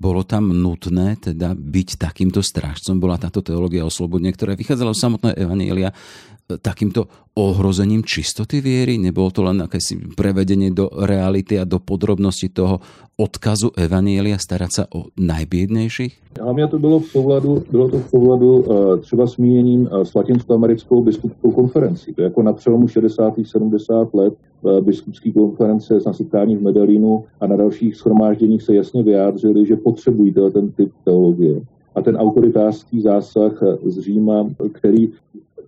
bolo 0.00 0.26
tam 0.26 0.50
nutné 0.50 1.22
teda 1.22 1.54
byť 1.54 1.88
takýmto 2.02 2.42
strážcom, 2.42 2.98
bola 2.98 3.14
táto 3.14 3.46
teológia 3.46 3.86
oslobodenia, 3.86 4.34
ktorá 4.34 4.58
vychádzala 4.58 4.90
z 4.90 5.02
samotného 5.06 5.36
Evanielia 5.38 5.94
takýmto 6.58 7.06
ohrozením 7.38 8.02
čistoty 8.02 8.58
viery? 8.58 8.98
Nebolo 8.98 9.30
to 9.30 9.46
len 9.46 9.62
akési 9.62 10.00
prevedenie 10.18 10.74
do 10.74 10.90
reality 10.90 11.60
a 11.60 11.68
do 11.68 11.78
podrobnosti 11.78 12.50
toho 12.50 12.82
odkazu 13.20 13.76
Evanielia 13.76 14.40
starať 14.40 14.70
sa 14.72 14.84
o 14.90 15.12
najbiednejších? 15.20 16.42
Mě 16.52 16.66
to 16.66 16.78
bylo 16.78 17.00
v 17.00 17.06
souladu, 17.06 17.62
bylo 17.70 17.88
to 17.88 17.98
v 17.98 18.08
souladu 18.08 18.60
uh, 18.60 19.00
třeba 19.00 19.26
s 19.26 19.36
míněním 19.36 19.88
uh, 19.92 20.02
s 20.02 20.14
Latinskoamerickou 20.14 21.02
biskupskou 21.02 21.50
konferencí. 21.50 22.14
To 22.14 22.22
jako 22.22 22.42
na 22.42 22.52
přelomu 22.52 22.88
60. 22.88 23.34
70 23.44 24.14
let 24.14 24.34
uh, 24.62 24.80
biskupské 24.80 25.32
konference 25.32 25.98
na 26.06 26.12
setkání 26.12 26.56
v 26.56 26.62
Medellínu 26.62 27.24
a 27.40 27.46
na 27.46 27.56
dalších 27.56 27.96
schromážděních 27.96 28.62
se 28.62 28.74
jasně 28.74 29.02
vyjádřili, 29.02 29.66
že 29.66 29.76
potřebují 29.76 30.34
ten 30.52 30.72
typ 30.72 30.92
teologie. 31.04 31.60
A 31.94 32.02
ten 32.02 32.16
autoritářský 32.16 33.00
zásah 33.00 33.62
z 33.84 34.00
Říma, 34.00 34.50
který 34.72 35.08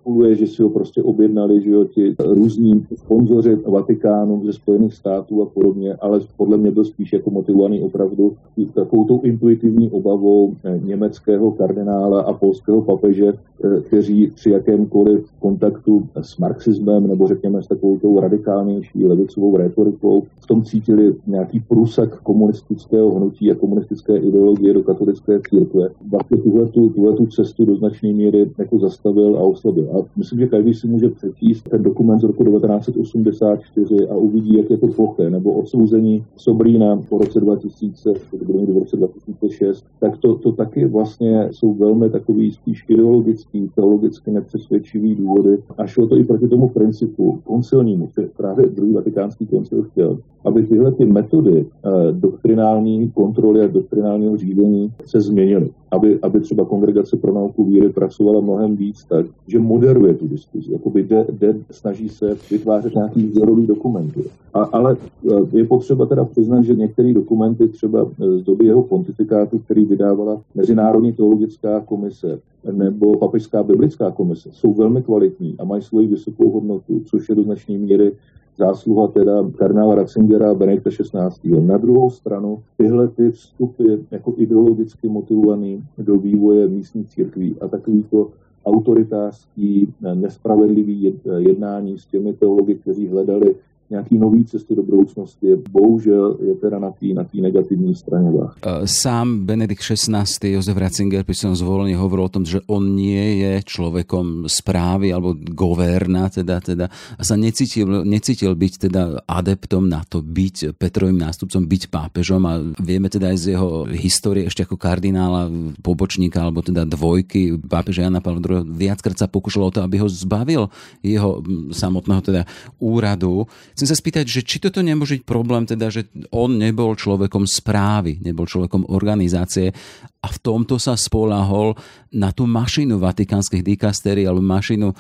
spekuluje, 0.02 0.34
že 0.34 0.46
si 0.46 0.62
ho 0.62 0.68
prostě 0.68 1.02
objednali, 1.02 1.62
že 1.62 1.70
jo, 1.70 1.84
ti 1.84 2.14
různí 2.18 2.86
sponzoři 2.96 3.54
Vatikánu 3.54 4.42
ze 4.44 4.52
Spojených 4.52 4.94
států 4.94 5.42
a 5.42 5.46
podobně, 5.46 5.94
ale 5.94 6.20
podle 6.36 6.56
mě 6.56 6.70
byl 6.70 6.84
spíš 6.84 7.12
jako 7.12 7.30
motivovaný 7.30 7.80
opravdu 7.80 8.34
takovou 8.74 9.04
tou 9.04 9.20
intuitivní 9.22 9.90
obavou 9.90 10.54
eh, 10.64 10.80
německého 10.84 11.50
kardinála 11.50 12.22
a 12.22 12.32
polského 12.32 12.82
papeže, 12.82 13.32
eh, 13.32 13.80
kteří 13.80 14.26
při 14.34 14.50
jakémkoliv 14.50 15.30
kontaktu 15.40 16.08
s 16.22 16.38
marxismem 16.38 17.06
nebo 17.06 17.28
řekněme 17.28 17.62
s 17.62 17.66
takovou 17.66 17.98
tou 17.98 18.20
radikálnější 18.20 19.06
levicovou 19.06 19.56
retorikou 19.56 20.22
v 20.40 20.46
tom 20.46 20.62
cítili 20.62 21.14
nějaký 21.26 21.60
průsak 21.60 22.20
komunistického 22.20 23.10
hnutí 23.10 23.50
a 23.50 23.54
komunistické 23.54 24.16
ideologie 24.16 24.74
do 24.74 24.82
katolické 24.82 25.40
církve. 25.50 25.88
Vlastně 26.10 26.36
tuhle 26.36 27.16
tu 27.16 27.26
cestu 27.26 27.64
do 27.64 27.76
značné 27.76 28.12
míry 28.12 28.50
jako 28.58 28.78
zastavil 28.78 29.36
a 29.36 29.40
oslabil. 29.40 29.91
A 29.92 30.04
myslím, 30.16 30.38
že 30.38 30.46
každý 30.46 30.74
si 30.74 30.86
může 30.86 31.08
přečíst 31.08 31.68
ten 31.68 31.82
dokument 31.82 32.20
z 32.20 32.24
roku 32.24 32.44
1984 32.44 34.08
a 34.08 34.16
uvidí, 34.16 34.56
jak 34.56 34.70
je 34.70 34.76
to 34.76 34.86
ploché, 34.86 35.30
nebo 35.30 35.52
odsouzení 35.52 36.24
Sobrína 36.36 37.00
po 37.08 37.18
roce 37.18 37.40
2000, 37.40 38.12
to 38.30 38.44
bylo 38.44 38.62
v 38.66 38.78
roce 38.78 38.96
2006, 38.96 39.84
tak 40.00 40.16
to, 40.16 40.34
to 40.34 40.52
taky 40.52 40.86
vlastně 40.86 41.48
jsou 41.50 41.74
velmi 41.74 42.10
takový 42.10 42.52
spíš 42.52 42.84
ideologický, 42.88 43.70
teologicky 43.74 44.30
nepřesvědčivý 44.30 45.14
důvody 45.14 45.58
a 45.78 45.86
šlo 45.86 46.06
to 46.06 46.16
i 46.16 46.24
proti 46.24 46.48
tomu 46.48 46.68
principu 46.68 47.40
koncilnímu, 47.44 48.08
že 48.18 48.28
právě 48.36 48.66
druhý 48.66 48.92
vatikánský 48.92 49.46
koncil 49.46 49.82
chtěl, 49.82 50.18
aby 50.44 50.62
tyhle 50.62 50.92
ty 50.92 51.04
metody 51.04 51.66
eh, 51.66 52.12
doktrinální 52.12 53.10
kontroly 53.10 53.60
a 53.60 53.66
doktrinálního 53.66 54.36
řízení 54.36 54.92
se 55.06 55.20
změnily. 55.20 55.70
Aby, 55.90 56.18
aby 56.22 56.40
třeba 56.40 56.64
kongregace 56.64 57.16
pro 57.16 57.34
nauku 57.34 57.64
víry 57.64 57.88
pracovala 57.88 58.40
mnohem 58.40 58.76
víc 58.76 59.04
tak, 59.04 59.26
že 59.46 59.58
moderuje 59.82 60.14
tu 60.14 60.28
diskuzi, 60.28 60.72
jakoby 60.72 61.02
jde, 61.02 61.26
jde, 61.32 61.54
snaží 61.70 62.08
se 62.08 62.36
vytvářet 62.50 62.94
nějaký 62.94 63.26
vzorový 63.26 63.66
dokumenty. 63.66 64.24
A, 64.54 64.62
ale 64.62 64.96
e, 65.30 65.58
je 65.58 65.64
potřeba 65.64 66.06
teda 66.06 66.24
přiznat, 66.24 66.62
že 66.62 66.74
některé 66.74 67.12
dokumenty 67.12 67.68
třeba 67.68 68.10
z 68.38 68.42
doby 68.42 68.66
jeho 68.66 68.82
pontifikátu, 68.82 69.58
který 69.58 69.84
vydávala 69.84 70.40
Mezinárodní 70.54 71.12
teologická 71.12 71.80
komise 71.80 72.38
nebo 72.72 73.16
Papežská 73.16 73.62
biblická 73.62 74.10
komise, 74.10 74.48
jsou 74.52 74.74
velmi 74.74 75.02
kvalitní 75.02 75.54
a 75.58 75.64
mají 75.64 75.82
svoji 75.82 76.06
vysokou 76.06 76.50
hodnotu, 76.50 77.02
což 77.06 77.28
je 77.28 77.34
do 77.34 77.42
značné 77.42 77.78
míry 77.78 78.12
zásluha 78.58 79.06
teda 79.06 79.44
kardinála 79.56 79.94
Ratzingera 79.94 80.50
a 80.50 80.54
Benedikta 80.54 80.90
16. 80.90 81.40
Na 81.44 81.78
druhou 81.78 82.10
stranu 82.10 82.62
tyhle 82.76 83.08
ty 83.08 83.30
vstupy 83.30 83.84
jako 84.10 84.34
ideologicky 84.36 85.08
motivovaný 85.08 85.82
do 85.98 86.18
vývoje 86.18 86.68
místních 86.68 87.08
církví 87.08 87.56
a 87.60 87.68
takový 87.68 88.04
to 88.10 88.30
autoritářský, 88.66 89.94
nespravedlivý 90.14 91.14
jednání 91.38 91.98
s 91.98 92.06
těmi 92.06 92.32
teology, 92.32 92.74
kteří 92.74 93.08
hledali 93.08 93.54
nějaký 93.92 94.18
nový 94.18 94.44
cesty 94.44 94.74
do 94.74 94.82
budoucnosti, 94.82 95.46
bohužel 95.70 96.36
je 96.40 96.54
teda 96.54 96.78
na 96.78 96.90
té 96.90 97.06
na 97.12 97.24
negativní 97.34 97.94
straně 97.94 98.30
vás. 98.30 98.56
Sám 98.84 99.44
Benedikt 99.44 99.82
XVI. 99.82 100.48
Jozef 100.48 100.76
Ratzinger 100.76 101.24
by 101.24 101.34
som 101.36 101.52
zvolenie 101.52 101.96
hovoril 101.96 102.24
o 102.28 102.34
tom, 102.34 102.44
že 102.48 102.64
on 102.72 102.96
nie 102.96 103.44
je 103.44 103.60
človekom 103.62 104.48
správy 104.48 105.12
alebo 105.12 105.36
governa, 105.36 106.32
teda, 106.32 106.60
teda 106.64 106.88
a 106.88 107.22
sa 107.22 107.36
necítil, 107.36 108.04
necítil 108.08 108.56
byť 108.56 108.72
teda 108.88 109.28
adeptom 109.28 109.84
na 109.88 110.00
to 110.08 110.24
byť 110.24 110.76
Petrovým 110.80 111.20
nástupcom, 111.20 111.62
byť 111.68 111.82
pápežom 111.92 112.42
a 112.48 112.62
vieme 112.80 113.12
teda 113.12 113.28
aj 113.34 113.38
z 113.38 113.44
jeho 113.56 113.84
histórie 113.92 114.48
ešte 114.48 114.64
ako 114.64 114.80
kardinála, 114.80 115.52
pobočníka 115.84 116.40
alebo 116.40 116.64
teda 116.64 116.88
dvojky 116.88 117.60
pápeža 117.60 118.08
Jana 118.08 118.24
Pavla 118.24 118.40
II 118.40 118.72
viackrát 118.72 119.18
sa 119.18 119.28
pokúšalo 119.28 119.68
o 119.68 119.74
to, 119.74 119.80
aby 119.84 120.00
ho 120.00 120.08
zbavil 120.08 120.72
jeho 121.04 121.44
samotného 121.74 122.22
teda 122.22 122.42
úradu. 122.78 123.44
Chcem 123.82 123.98
sa 123.98 123.98
spýtať, 123.98 124.30
že 124.30 124.46
či 124.46 124.62
toto 124.62 124.78
nemôže 124.78 125.18
byť 125.18 125.26
problém, 125.26 125.66
teda, 125.66 125.90
že 125.90 126.06
on 126.30 126.54
nebol 126.54 126.94
človekom 126.94 127.50
správy, 127.50 128.22
nebol 128.22 128.46
človekom 128.46 128.86
organizácie 128.86 129.74
a 130.22 130.30
v 130.30 130.38
tomto 130.38 130.78
sa 130.78 130.94
spolahol 130.94 131.74
na 132.14 132.30
tú 132.30 132.46
mašinu 132.46 133.02
vatikánskych 133.02 133.66
dikastérií 133.66 134.22
alebo 134.22 134.38
mašinu 134.38 134.94
e, 134.94 134.96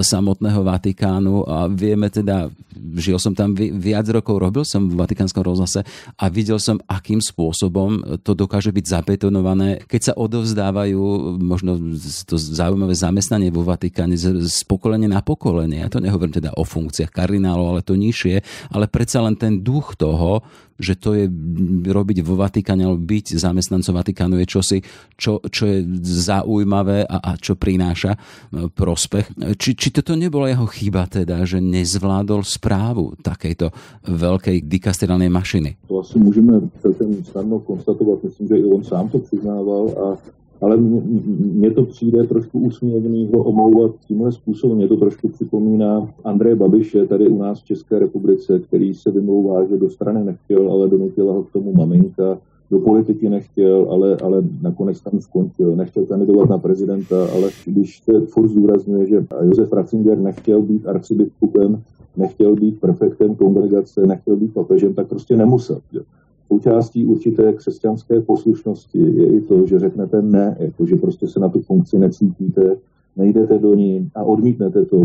samotného 0.00 0.64
Vatikánu 0.64 1.44
a 1.44 1.68
vieme 1.68 2.08
teda, 2.08 2.48
žil 2.96 3.20
som 3.20 3.36
tam 3.36 3.52
vi, 3.52 3.68
viac 3.68 4.08
rokov, 4.08 4.40
robil 4.40 4.64
som 4.64 4.88
v 4.88 4.96
Vatikánskom 4.96 5.44
rozhlase 5.44 5.84
a 6.16 6.24
videl 6.32 6.56
som, 6.56 6.80
akým 6.88 7.20
spôsobom 7.20 8.16
to 8.24 8.32
dokáže 8.32 8.72
byť 8.72 8.84
zabetonované, 8.96 9.84
keď 9.84 10.00
sa 10.00 10.14
odovzdávajú 10.16 11.36
možno 11.36 11.76
to 12.24 12.40
zaujímavé 12.40 12.96
zamestnanie 12.96 13.52
vo 13.52 13.68
Vatikáne 13.68 14.16
z, 14.16 14.40
z 14.40 14.60
pokolenia 14.64 15.10
na 15.10 15.20
pokolenie. 15.20 15.84
Ja 15.84 15.92
to 15.92 16.00
nehovorím 16.00 16.32
teda 16.32 16.56
o 16.56 16.64
funkciách 16.64 17.12
kardinálov, 17.12 17.76
ale 17.76 17.80
to 17.84 17.92
nižšie, 18.22 18.70
ale 18.70 18.86
predsa 18.86 19.18
len 19.22 19.34
ten 19.34 19.58
duch 19.58 19.98
toho, 19.98 20.42
že 20.82 20.98
to 20.98 21.14
je 21.14 21.30
robiť 21.86 22.26
vo 22.26 22.34
Vatikáne 22.34 22.82
alebo 22.82 22.98
byť 22.98 23.38
zamestnancom 23.38 23.94
Vatikánu 23.94 24.34
je 24.42 24.46
čosi, 24.50 24.78
čo, 25.14 25.38
čo 25.46 25.70
je 25.70 25.78
zaujímavé 26.02 27.06
a, 27.06 27.22
a 27.22 27.30
čo 27.38 27.54
prináša 27.54 28.18
e, 28.18 28.66
prospech. 28.66 29.54
Či, 29.62 29.78
či 29.78 29.88
toto 29.94 30.18
nebola 30.18 30.50
jeho 30.50 30.66
chyba 30.66 31.06
teda, 31.06 31.46
že 31.46 31.62
nezvládol 31.62 32.42
správu 32.42 33.14
takejto 33.22 33.70
veľkej 34.10 34.66
dikasterálnej 34.66 35.30
mašiny? 35.30 35.86
To 35.86 36.02
asi 36.02 36.18
můžeme 36.18 36.66
celkem 36.82 37.24
snadno 37.30 37.62
konstatovat. 37.62 38.24
Myslím, 38.24 38.48
že 38.48 38.56
i 38.58 38.64
on 38.64 38.82
sám 38.82 39.08
to 39.08 39.18
přiznával 39.18 39.84
a 39.94 40.06
ale 40.62 40.76
mně 40.76 41.70
to 41.70 41.84
přijde 41.84 42.24
trošku 42.24 42.58
úsměvný 42.58 43.30
ho 43.34 43.42
omlouvat 43.42 43.90
tímhle 44.06 44.32
způsobem. 44.32 44.76
Mě 44.76 44.88
to 44.88 44.96
trošku 44.96 45.28
připomíná 45.28 46.08
Andreje 46.24 46.56
Babiše 46.56 47.06
tady 47.06 47.28
u 47.28 47.38
nás 47.38 47.60
v 47.60 47.64
České 47.64 47.98
republice, 47.98 48.58
který 48.58 48.94
se 48.94 49.10
vymlouvá, 49.10 49.64
že 49.64 49.76
do 49.76 49.90
strany 49.90 50.24
nechtěl, 50.24 50.72
ale 50.72 50.88
donutila 50.88 51.32
ho 51.32 51.42
k 51.42 51.52
tomu 51.52 51.72
maminka. 51.72 52.38
Do 52.70 52.78
politiky 52.78 53.28
nechtěl, 53.28 53.86
ale, 53.90 54.16
ale 54.16 54.42
nakonec 54.62 55.00
tam 55.00 55.20
skončil. 55.20 55.76
Nechtěl 55.76 56.06
kandidovat 56.06 56.48
na 56.48 56.58
prezidenta, 56.58 57.26
ale 57.34 57.50
když 57.66 58.02
se 58.02 58.20
furt 58.20 58.48
zdůrazňuje, 58.48 59.06
že 59.06 59.26
Josef 59.42 59.72
Ratzinger 59.72 60.18
nechtěl 60.18 60.62
být 60.62 60.86
arcibiskupem, 60.86 61.82
nechtěl 62.16 62.56
být 62.56 62.80
prefektem 62.80 63.34
kongregace, 63.34 64.06
nechtěl 64.06 64.36
být 64.36 64.54
papežem, 64.54 64.94
tak 64.94 65.06
prostě 65.06 65.36
nemusel. 65.36 65.80
Součástí 66.52 67.06
určité 67.06 67.52
křesťanské 67.52 68.20
poslušnosti 68.20 68.98
je 68.98 69.26
i 69.26 69.40
to, 69.40 69.66
že 69.66 69.78
řeknete 69.78 70.22
ne, 70.22 70.56
jako 70.60 70.86
že 70.86 70.96
prostě 70.96 71.28
se 71.28 71.40
na 71.40 71.48
tu 71.48 71.60
funkci 71.60 71.98
necítíte, 71.98 72.76
nejdete 73.16 73.58
do 73.58 73.74
ní 73.74 74.10
a 74.14 74.24
odmítnete 74.24 74.84
to. 74.84 75.02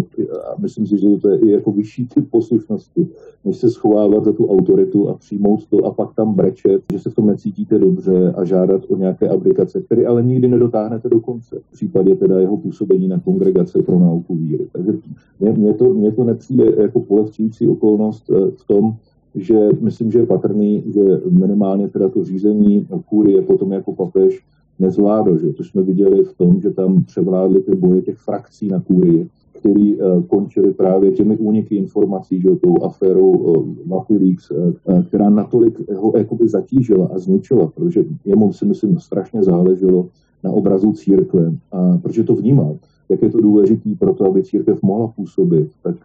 A 0.52 0.62
myslím 0.62 0.88
si, 0.88 0.98
že 0.98 1.08
to 1.22 1.30
je 1.30 1.40
i 1.40 1.50
jako 1.50 1.72
vyšší 1.72 2.08
typ 2.08 2.32
poslušnosti, 2.32 3.08
než 3.46 3.58
se 3.58 3.70
schovávat 3.70 4.24
za 4.26 4.34
tu 4.34 4.48
autoritu 4.48 5.10
a 5.10 5.14
přijmout 5.14 5.66
to 5.66 5.86
a 5.86 5.92
pak 5.92 6.16
tam 6.16 6.34
brečet, 6.34 6.82
že 6.92 7.00
se 7.00 7.10
v 7.10 7.16
tom 7.16 7.28
necítíte 7.28 7.80
dobře 7.80 8.34
a 8.38 8.46
žádat 8.46 8.82
o 8.88 8.98
nějaké 8.98 9.30
aplikace, 9.30 9.82
které 9.82 10.06
ale 10.06 10.24
nikdy 10.24 10.48
nedotáhnete 10.48 11.10
do 11.10 11.20
konce. 11.20 11.60
V 11.70 11.72
případě 11.72 12.16
teda 12.16 12.40
jeho 12.40 12.58
působení 12.58 13.08
na 13.08 13.20
kongregace 13.20 13.84
pro 13.84 14.00
nauku 14.00 14.36
víry. 14.36 14.68
Takže 14.72 14.94
mě, 15.40 15.74
to, 15.74 15.94
mě 15.94 16.12
to 16.12 16.24
nepřijde 16.24 16.74
jako 16.78 17.00
polehčující 17.00 17.68
okolnost 17.68 18.30
eh, 18.30 18.52
v 18.52 18.68
tom, 18.68 18.96
že 19.38 19.70
myslím, 19.82 20.12
že 20.12 20.20
je 20.20 20.26
patrný, 20.26 20.84
že 20.94 21.02
minimálně 21.30 21.88
teda 21.88 22.10
to 22.10 22.24
řízení 22.24 22.88
kůry 23.10 23.32
je 23.32 23.42
potom 23.42 23.72
jako 23.72 23.94
papež 23.94 24.46
nezvládl. 24.80 25.38
Že? 25.38 25.54
To 25.54 25.64
jsme 25.64 25.82
viděli 25.82 26.24
v 26.24 26.38
tom, 26.38 26.62
že 26.62 26.70
tam 26.70 27.04
převládly 27.04 27.62
ty 27.62 27.76
boje 27.76 28.02
těch 28.02 28.18
frakcí 28.18 28.68
na 28.68 28.80
kůrii, 28.80 29.28
který 29.60 29.96
uh, 29.96 30.24
končily 30.24 30.74
právě 30.74 31.12
těmi 31.12 31.38
úniky 31.38 31.76
informací, 31.76 32.42
že, 32.42 32.50
tou 32.56 32.76
aférou 32.84 33.32
uh, 33.32 33.66
Wikileaks, 34.00 34.52
uh, 34.52 35.04
která 35.04 35.30
natolik 35.30 35.92
ho 35.92 36.14
jakoby 36.18 36.48
zatížila 36.48 37.10
a 37.14 37.20
zničila, 37.20 37.68
protože 37.68 38.06
jemu 38.26 38.54
si 38.54 38.66
myslím 38.66 39.00
strašně 39.00 39.44
záleželo 39.44 40.10
na 40.44 40.52
obrazu 40.52 40.92
církve, 40.92 41.54
a 41.72 41.98
protože 41.98 42.24
to 42.24 42.36
vnímal, 42.36 42.78
jak 43.10 43.22
je 43.22 43.30
to 43.30 43.42
důležitý 43.42 43.96
pro 43.96 44.14
to, 44.14 44.26
aby 44.26 44.44
církev 44.44 44.84
mohla 44.84 45.08
působit, 45.08 45.70
tak 45.84 45.96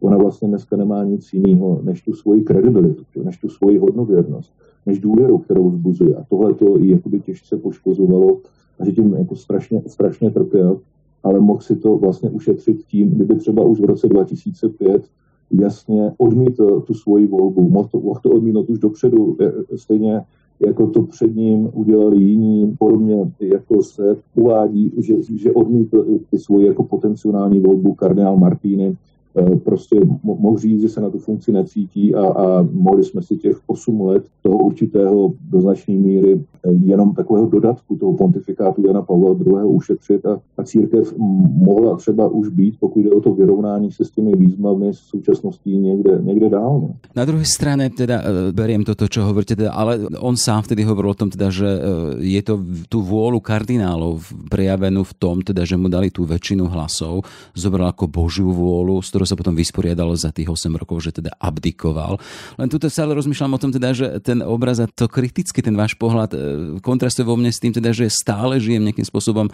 ona 0.00 0.16
vlastně 0.16 0.48
dneska 0.48 0.76
nemá 0.76 1.04
nic 1.04 1.32
jiného, 1.32 1.80
než 1.82 2.02
tu 2.02 2.12
svoji 2.12 2.42
kredibilitu, 2.42 3.04
než 3.22 3.38
tu 3.38 3.48
svoji 3.48 3.78
hodnověrnost, 3.78 4.52
než 4.86 4.98
důvěru, 4.98 5.38
kterou 5.38 5.70
vzbuzuje. 5.70 6.14
A 6.14 6.24
tohle 6.28 6.54
to 6.54 6.78
jakoby 6.78 7.20
těžce 7.20 7.56
poškozovalo 7.56 8.40
a 8.80 8.84
že 8.84 8.92
tím 8.92 9.14
jako 9.14 9.36
strašně, 9.36 9.82
strašně 9.86 10.30
trpěl 10.30 10.80
ale 11.22 11.40
mohl 11.40 11.60
si 11.60 11.76
to 11.76 11.96
vlastně 11.96 12.30
ušetřit 12.30 12.84
tím, 12.86 13.10
kdyby 13.10 13.36
třeba 13.36 13.64
už 13.64 13.80
v 13.80 13.84
roce 13.84 14.08
2005 14.08 15.02
jasně 15.50 16.12
odmítl 16.18 16.80
tu 16.80 16.94
svoji 16.94 17.26
volbu, 17.26 17.68
mohl 17.70 17.88
to, 17.88 18.00
mohl 18.00 18.20
to 18.22 18.30
odmítnout 18.30 18.70
už 18.70 18.78
dopředu, 18.78 19.36
stejně 19.76 20.20
jako 20.66 20.86
to 20.86 21.02
před 21.02 21.36
ním 21.36 21.70
udělali 21.72 22.22
jiní, 22.22 22.76
podobně 22.78 23.32
jako 23.40 23.82
se 23.82 24.16
uvádí, 24.34 24.92
že, 24.98 25.14
že 25.22 25.52
odmítl 25.52 26.06
i 26.32 26.38
svoji 26.38 26.66
jako 26.66 26.84
potenciální 26.84 27.60
volbu 27.60 27.94
kardinál 27.94 28.36
Martíny, 28.36 28.96
prostě 29.64 30.00
mohl 30.22 30.58
říct, 30.58 30.80
že 30.80 30.88
se 30.88 31.00
na 31.00 31.10
tu 31.10 31.18
funkci 31.18 31.52
necítí 31.52 32.14
a, 32.14 32.26
a 32.26 32.66
mohli 32.72 33.04
jsme 33.04 33.22
si 33.22 33.36
těch 33.36 33.60
8 33.66 34.00
let 34.00 34.24
toho 34.42 34.56
určitého 34.56 35.32
do 35.50 35.60
značné 35.60 35.94
míry 35.94 36.40
eh, 36.40 36.72
jenom 36.72 37.14
takového 37.14 37.48
dodatku 37.48 37.96
toho 37.96 38.14
pontifikátu 38.14 38.86
Jana 38.86 39.02
Pavla 39.02 39.30
II. 39.30 39.64
ušetřit 39.66 40.26
a, 40.26 40.40
a 40.58 40.62
církev 40.62 41.14
mohla 41.52 41.96
třeba 41.96 42.28
už 42.28 42.48
být, 42.48 42.74
pokud 42.80 43.00
jde 43.00 43.10
o 43.10 43.20
to 43.20 43.34
vyrovnání 43.34 43.92
se 43.92 44.04
s 44.04 44.10
těmi 44.10 44.32
výzvami 44.36 44.94
s 44.94 44.98
současností 44.98 45.78
někde, 45.78 46.18
někde 46.22 46.48
dál. 46.48 46.80
No. 46.80 46.94
Na 47.16 47.24
druhé 47.24 47.44
straně 47.44 47.90
teda 47.90 48.22
eh, 48.22 48.52
beriem 48.52 48.84
toto, 48.84 49.08
čo 49.08 49.24
hovoríte, 49.24 49.56
teda, 49.56 49.72
ale 49.72 49.98
on 50.18 50.36
sám 50.36 50.62
vtedy 50.62 50.84
hovoril 50.84 51.10
o 51.10 51.18
tom, 51.18 51.30
teda, 51.30 51.50
že 51.50 51.68
je 52.20 52.42
to 52.42 52.60
tu 52.88 53.02
vôľu 53.04 53.40
kardinálov 53.40 54.22
prejavenú 54.48 55.04
v 55.04 55.14
tom, 55.18 55.40
teda, 55.44 55.64
že 55.64 55.76
mu 55.76 55.88
dali 55.88 56.10
tú 56.10 56.24
väčšinu 56.24 56.68
hlasov, 56.70 57.24
zobral 57.54 57.90
ako 57.90 58.08
Božiu 58.08 58.50
vôľu, 58.50 59.00
z 59.02 59.17
ktorou 59.18 59.34
sa 59.34 59.34
potom 59.34 59.58
vysporiadalo 59.58 60.14
za 60.14 60.30
tých 60.30 60.46
8 60.46 60.78
rokov, 60.78 61.02
že 61.02 61.18
teda 61.18 61.34
abdikoval. 61.42 62.22
Len 62.54 62.70
tuto 62.70 62.86
sa 62.86 63.02
ale 63.02 63.18
rozmýšľam 63.18 63.58
o 63.58 63.62
tom 63.66 63.74
teda, 63.74 63.90
že 63.90 64.06
ten 64.22 64.38
obraz 64.46 64.78
a 64.78 64.86
to 64.86 65.10
kriticky 65.10 65.58
ten 65.58 65.74
váš 65.74 65.98
pohľad 65.98 66.30
e, 66.30 66.38
kontrastuje 66.78 67.26
vo 67.26 67.34
mne 67.34 67.50
s 67.50 67.58
tým 67.58 67.74
teda, 67.74 67.90
že 67.90 68.06
stále 68.06 68.62
žijem 68.62 68.86
nejakým 68.86 69.02
spôsobom 69.02 69.50
e, 69.50 69.52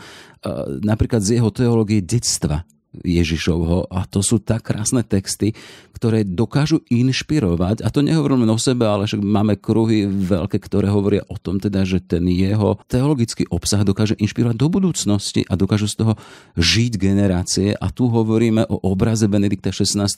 napríklad 0.84 1.24
z 1.24 1.40
jeho 1.40 1.48
teológie 1.48 2.04
detstva 2.04 2.68
Ježišovho 3.02 3.90
a 3.90 4.06
to 4.06 4.22
sú 4.22 4.38
tak 4.38 4.70
krásne 4.70 5.02
texty, 5.02 5.56
ktoré 6.04 6.26
dokážu 6.26 6.84
inšpirovať 6.92 7.80
a 7.80 7.88
to 7.88 8.04
nehovorím 8.04 8.44
o 8.50 8.58
sebe, 8.60 8.84
ale 8.84 9.08
však 9.08 9.22
máme 9.24 9.56
kruhy 9.56 10.04
veľké, 10.04 10.60
ktoré 10.60 10.92
hovoria 10.92 11.24
o 11.30 11.40
tom 11.40 11.56
teda, 11.56 11.86
že 11.88 12.04
ten 12.04 12.28
jeho 12.28 12.76
teologický 12.90 13.48
obsah 13.48 13.86
dokáže 13.86 14.18
inšpirovať 14.20 14.56
do 14.58 14.68
budúcnosti 14.68 15.48
a 15.48 15.56
dokážu 15.56 15.88
z 15.88 16.04
toho 16.04 16.12
žiť 16.60 16.92
generácie 17.00 17.72
a 17.72 17.88
tu 17.88 18.12
hovoríme 18.12 18.68
o 18.68 18.76
obraze 18.84 19.24
Benedikta 19.30 19.72
XVI, 19.72 20.10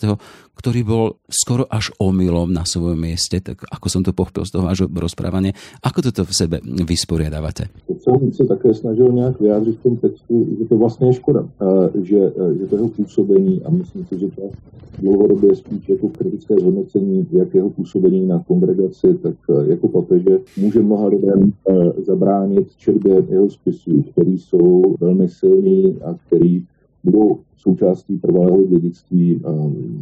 ktorý 0.58 0.80
bol 0.82 1.04
skoro 1.30 1.68
až 1.70 1.94
omylom 2.02 2.50
na 2.50 2.66
svojom 2.66 2.98
mieste, 2.98 3.38
tak 3.38 3.62
ako 3.70 3.86
som 3.86 4.02
to 4.02 4.16
pochopil 4.16 4.42
z 4.42 4.58
toho 4.58 4.66
vášho 4.66 4.90
rozprávania, 4.90 5.54
ako 5.86 6.10
toto 6.10 6.26
v 6.26 6.32
sebe 6.34 6.56
vysporiadávate? 6.64 7.70
To 7.86 7.94
jsem 7.94 8.32
se 8.32 8.44
také 8.44 8.74
snažil 8.74 9.12
nějak 9.12 9.40
vyjádřit 9.40 9.78
v 9.78 9.82
tom 9.82 9.96
textu, 9.96 10.34
že 10.58 10.64
to 10.64 10.74
vlastně 10.76 11.06
je 11.06 11.14
škoda, 11.14 11.42
že, 12.02 12.20
že 12.58 12.64
to 12.65 12.65
jeho 12.72 12.88
působení 12.88 13.62
a 13.64 13.70
myslím 13.70 14.04
si, 14.04 14.18
že 14.18 14.28
to 14.28 14.42
dlouhodobě 14.98 15.56
spíš 15.56 15.88
jako 15.88 16.08
kritické 16.08 16.54
zhodnocení 16.60 17.26
jak 17.32 17.54
jeho 17.54 17.70
působení 17.70 18.26
na 18.26 18.44
kongregaci, 18.46 19.18
tak 19.22 19.34
eh, 19.50 19.70
jako 19.70 19.88
papeže 19.88 20.38
může 20.56 20.82
mnoha 20.82 21.06
lidem 21.06 21.52
eh, 21.68 22.02
zabránit 22.02 22.76
četbě 22.76 23.24
jeho 23.28 23.50
spisů, 23.50 24.02
který 24.02 24.38
jsou 24.38 24.82
velmi 25.00 25.28
silný 25.28 25.96
a 26.04 26.14
který 26.26 26.64
budou 27.04 27.38
součástí 27.56 28.18
trvalého 28.18 28.62
dědictví 28.62 29.40
eh, 29.44 29.50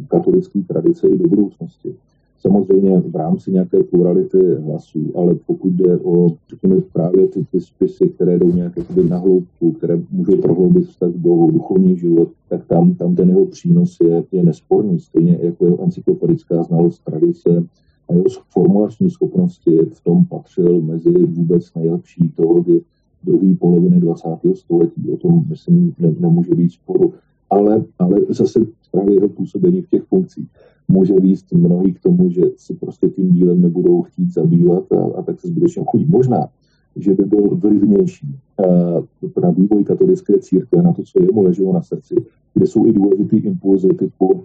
katolické 0.07 0.59
tradice 0.67 1.07
i 1.07 1.17
do 1.17 1.27
budoucnosti 1.27 1.95
samozřejmě 2.39 2.99
v 2.99 3.15
rámci 3.15 3.51
nějaké 3.51 3.83
plurality 3.83 4.55
hlasů, 4.55 5.11
ale 5.15 5.35
pokud 5.45 5.73
jde 5.73 5.97
o, 5.97 6.27
řekněme, 6.49 6.81
právě 6.93 7.27
ty, 7.27 7.45
ty 7.51 7.61
spisy, 7.61 8.09
které 8.09 8.39
jdou 8.39 8.51
nějak 8.51 8.73
na 9.09 9.17
hloubku, 9.17 9.71
které 9.71 9.99
můžou 10.11 10.41
prohloubit 10.41 10.85
vztah 10.85 11.11
k 11.11 11.15
Bohu, 11.15 11.51
duchovní 11.51 11.97
život, 11.97 12.29
tak 12.49 12.65
tam, 12.65 12.95
tam 12.95 13.15
ten 13.15 13.29
jeho 13.29 13.45
přínos 13.45 13.97
je, 14.03 14.23
je 14.31 14.43
nesporný, 14.43 14.99
stejně 14.99 15.37
jako 15.41 15.65
jeho 15.65 15.83
encyklopedická 15.83 16.63
znalost 16.63 17.03
tradice 17.03 17.63
a 18.09 18.13
jeho 18.13 18.25
formulační 18.49 19.09
schopnosti 19.09 19.79
v 19.93 20.03
tom 20.03 20.25
patřil 20.25 20.81
mezi 20.81 21.09
vůbec 21.09 21.73
nejlepší 21.75 22.29
teology 22.29 22.81
druhé 23.23 23.55
poloviny 23.59 23.99
20. 23.99 24.27
století. 24.53 25.11
O 25.11 25.17
tom, 25.17 25.45
myslím, 25.49 25.93
ne, 25.99 26.15
nemůže 26.19 26.55
být 26.55 26.71
sporu. 26.71 27.13
Ale, 27.49 27.83
ale 27.99 28.17
zase 28.29 28.59
právě 28.91 29.13
jeho 29.13 29.29
působení 29.29 29.81
v 29.81 29.89
těch 29.89 30.03
funkcích 30.03 30.47
může 30.87 31.13
výst 31.13 31.53
mnohý 31.53 31.93
k 31.93 31.99
tomu, 31.99 32.29
že 32.29 32.41
se 32.57 32.73
prostě 32.73 33.09
tím 33.09 33.31
dílem 33.31 33.61
nebudou 33.61 34.01
chtít 34.01 34.33
zabývat 34.33 34.91
a, 34.91 35.19
a 35.19 35.21
tak 35.21 35.39
se 35.39 35.47
zbytečně 35.47 35.83
chodí. 35.87 36.05
Možná, 36.05 36.47
že 36.95 37.13
by 37.13 37.23
byl 37.23 37.55
vlivnější 37.55 38.35
uh, 39.23 39.43
na 39.43 39.49
vývoj 39.49 39.83
katolické 39.83 40.39
církve, 40.39 40.81
na 40.81 40.93
to, 40.93 41.03
co 41.03 41.23
jemu 41.23 41.43
leželo 41.43 41.73
na 41.73 41.81
srdci, 41.81 42.15
kde 42.53 42.67
jsou 42.67 42.87
i 42.87 42.93
důležitý 42.93 43.37
impulzy 43.37 43.89
typu, 43.89 44.43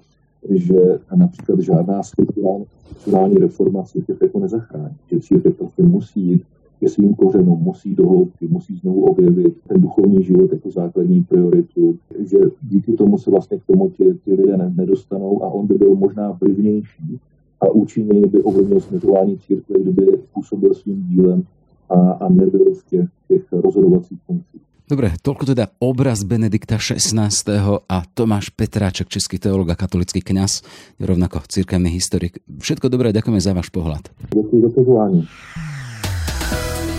že 0.50 0.98
například 1.14 1.60
žádná 1.60 2.02
strukturální 2.02 3.34
reforma 3.38 3.82
církev 3.82 4.22
jako 4.22 4.38
nezachrání, 4.38 4.96
že 5.10 5.20
církev 5.20 5.56
prostě 5.56 5.82
musí 5.82 6.20
jít 6.20 6.42
ke 6.80 6.88
svým 6.88 7.14
kořenům, 7.14 7.58
musí 7.62 7.94
do 7.94 8.08
hloubky, 8.08 8.48
musí 8.48 8.76
znovu 8.76 9.04
objevit 9.04 9.54
ten 9.68 9.80
duchovní 9.80 10.24
život 10.24 10.52
jako 10.52 10.70
základní 10.70 11.22
prioritu, 11.22 11.98
že 12.18 12.38
díky 12.62 12.92
tomu 12.92 13.18
se 13.18 13.30
vlastně 13.30 13.58
k 13.58 13.64
tomu 13.64 13.90
ti, 13.90 14.04
ti 14.24 14.34
lidé 14.34 14.56
nedostanou 14.76 15.44
a 15.44 15.48
on 15.48 15.66
by 15.66 15.74
byl 15.74 15.94
možná 15.94 16.38
vlivnější 16.40 17.20
a 17.60 17.68
účinněji 17.68 18.26
by 18.26 18.42
ovlivnil 18.42 18.80
směřování 18.80 19.38
církve, 19.38 19.78
kdyby 19.80 20.18
působil 20.34 20.74
svým 20.74 21.02
dílem 21.08 21.42
a, 21.90 21.94
a 22.10 22.28
nebyl 22.28 22.74
v 22.74 22.90
těch, 22.90 23.08
těch 23.28 23.42
rozhodovacích 23.52 24.18
funkcích. 24.26 24.60
Dobre, 24.90 25.14
toľko 25.22 25.54
teda 25.54 25.70
obraz 25.78 26.26
Benedikta 26.26 26.74
XVI. 26.74 27.30
a 27.86 28.02
Tomáš 28.10 28.50
Petráček, 28.50 29.06
český 29.06 29.38
teolog 29.38 29.70
a 29.70 29.78
katolický 29.78 30.18
kňaz, 30.18 30.66
rovnako 30.98 31.46
církevný 31.46 31.94
historik. 31.94 32.42
Všetko 32.42 32.90
dobré, 32.90 33.14
ďakujeme 33.14 33.38
za 33.38 33.54
váš 33.54 33.70
pohľad. 33.70 34.10
Ďakujem 34.34 34.62
za 34.66 34.70
pozvání. 34.74 35.22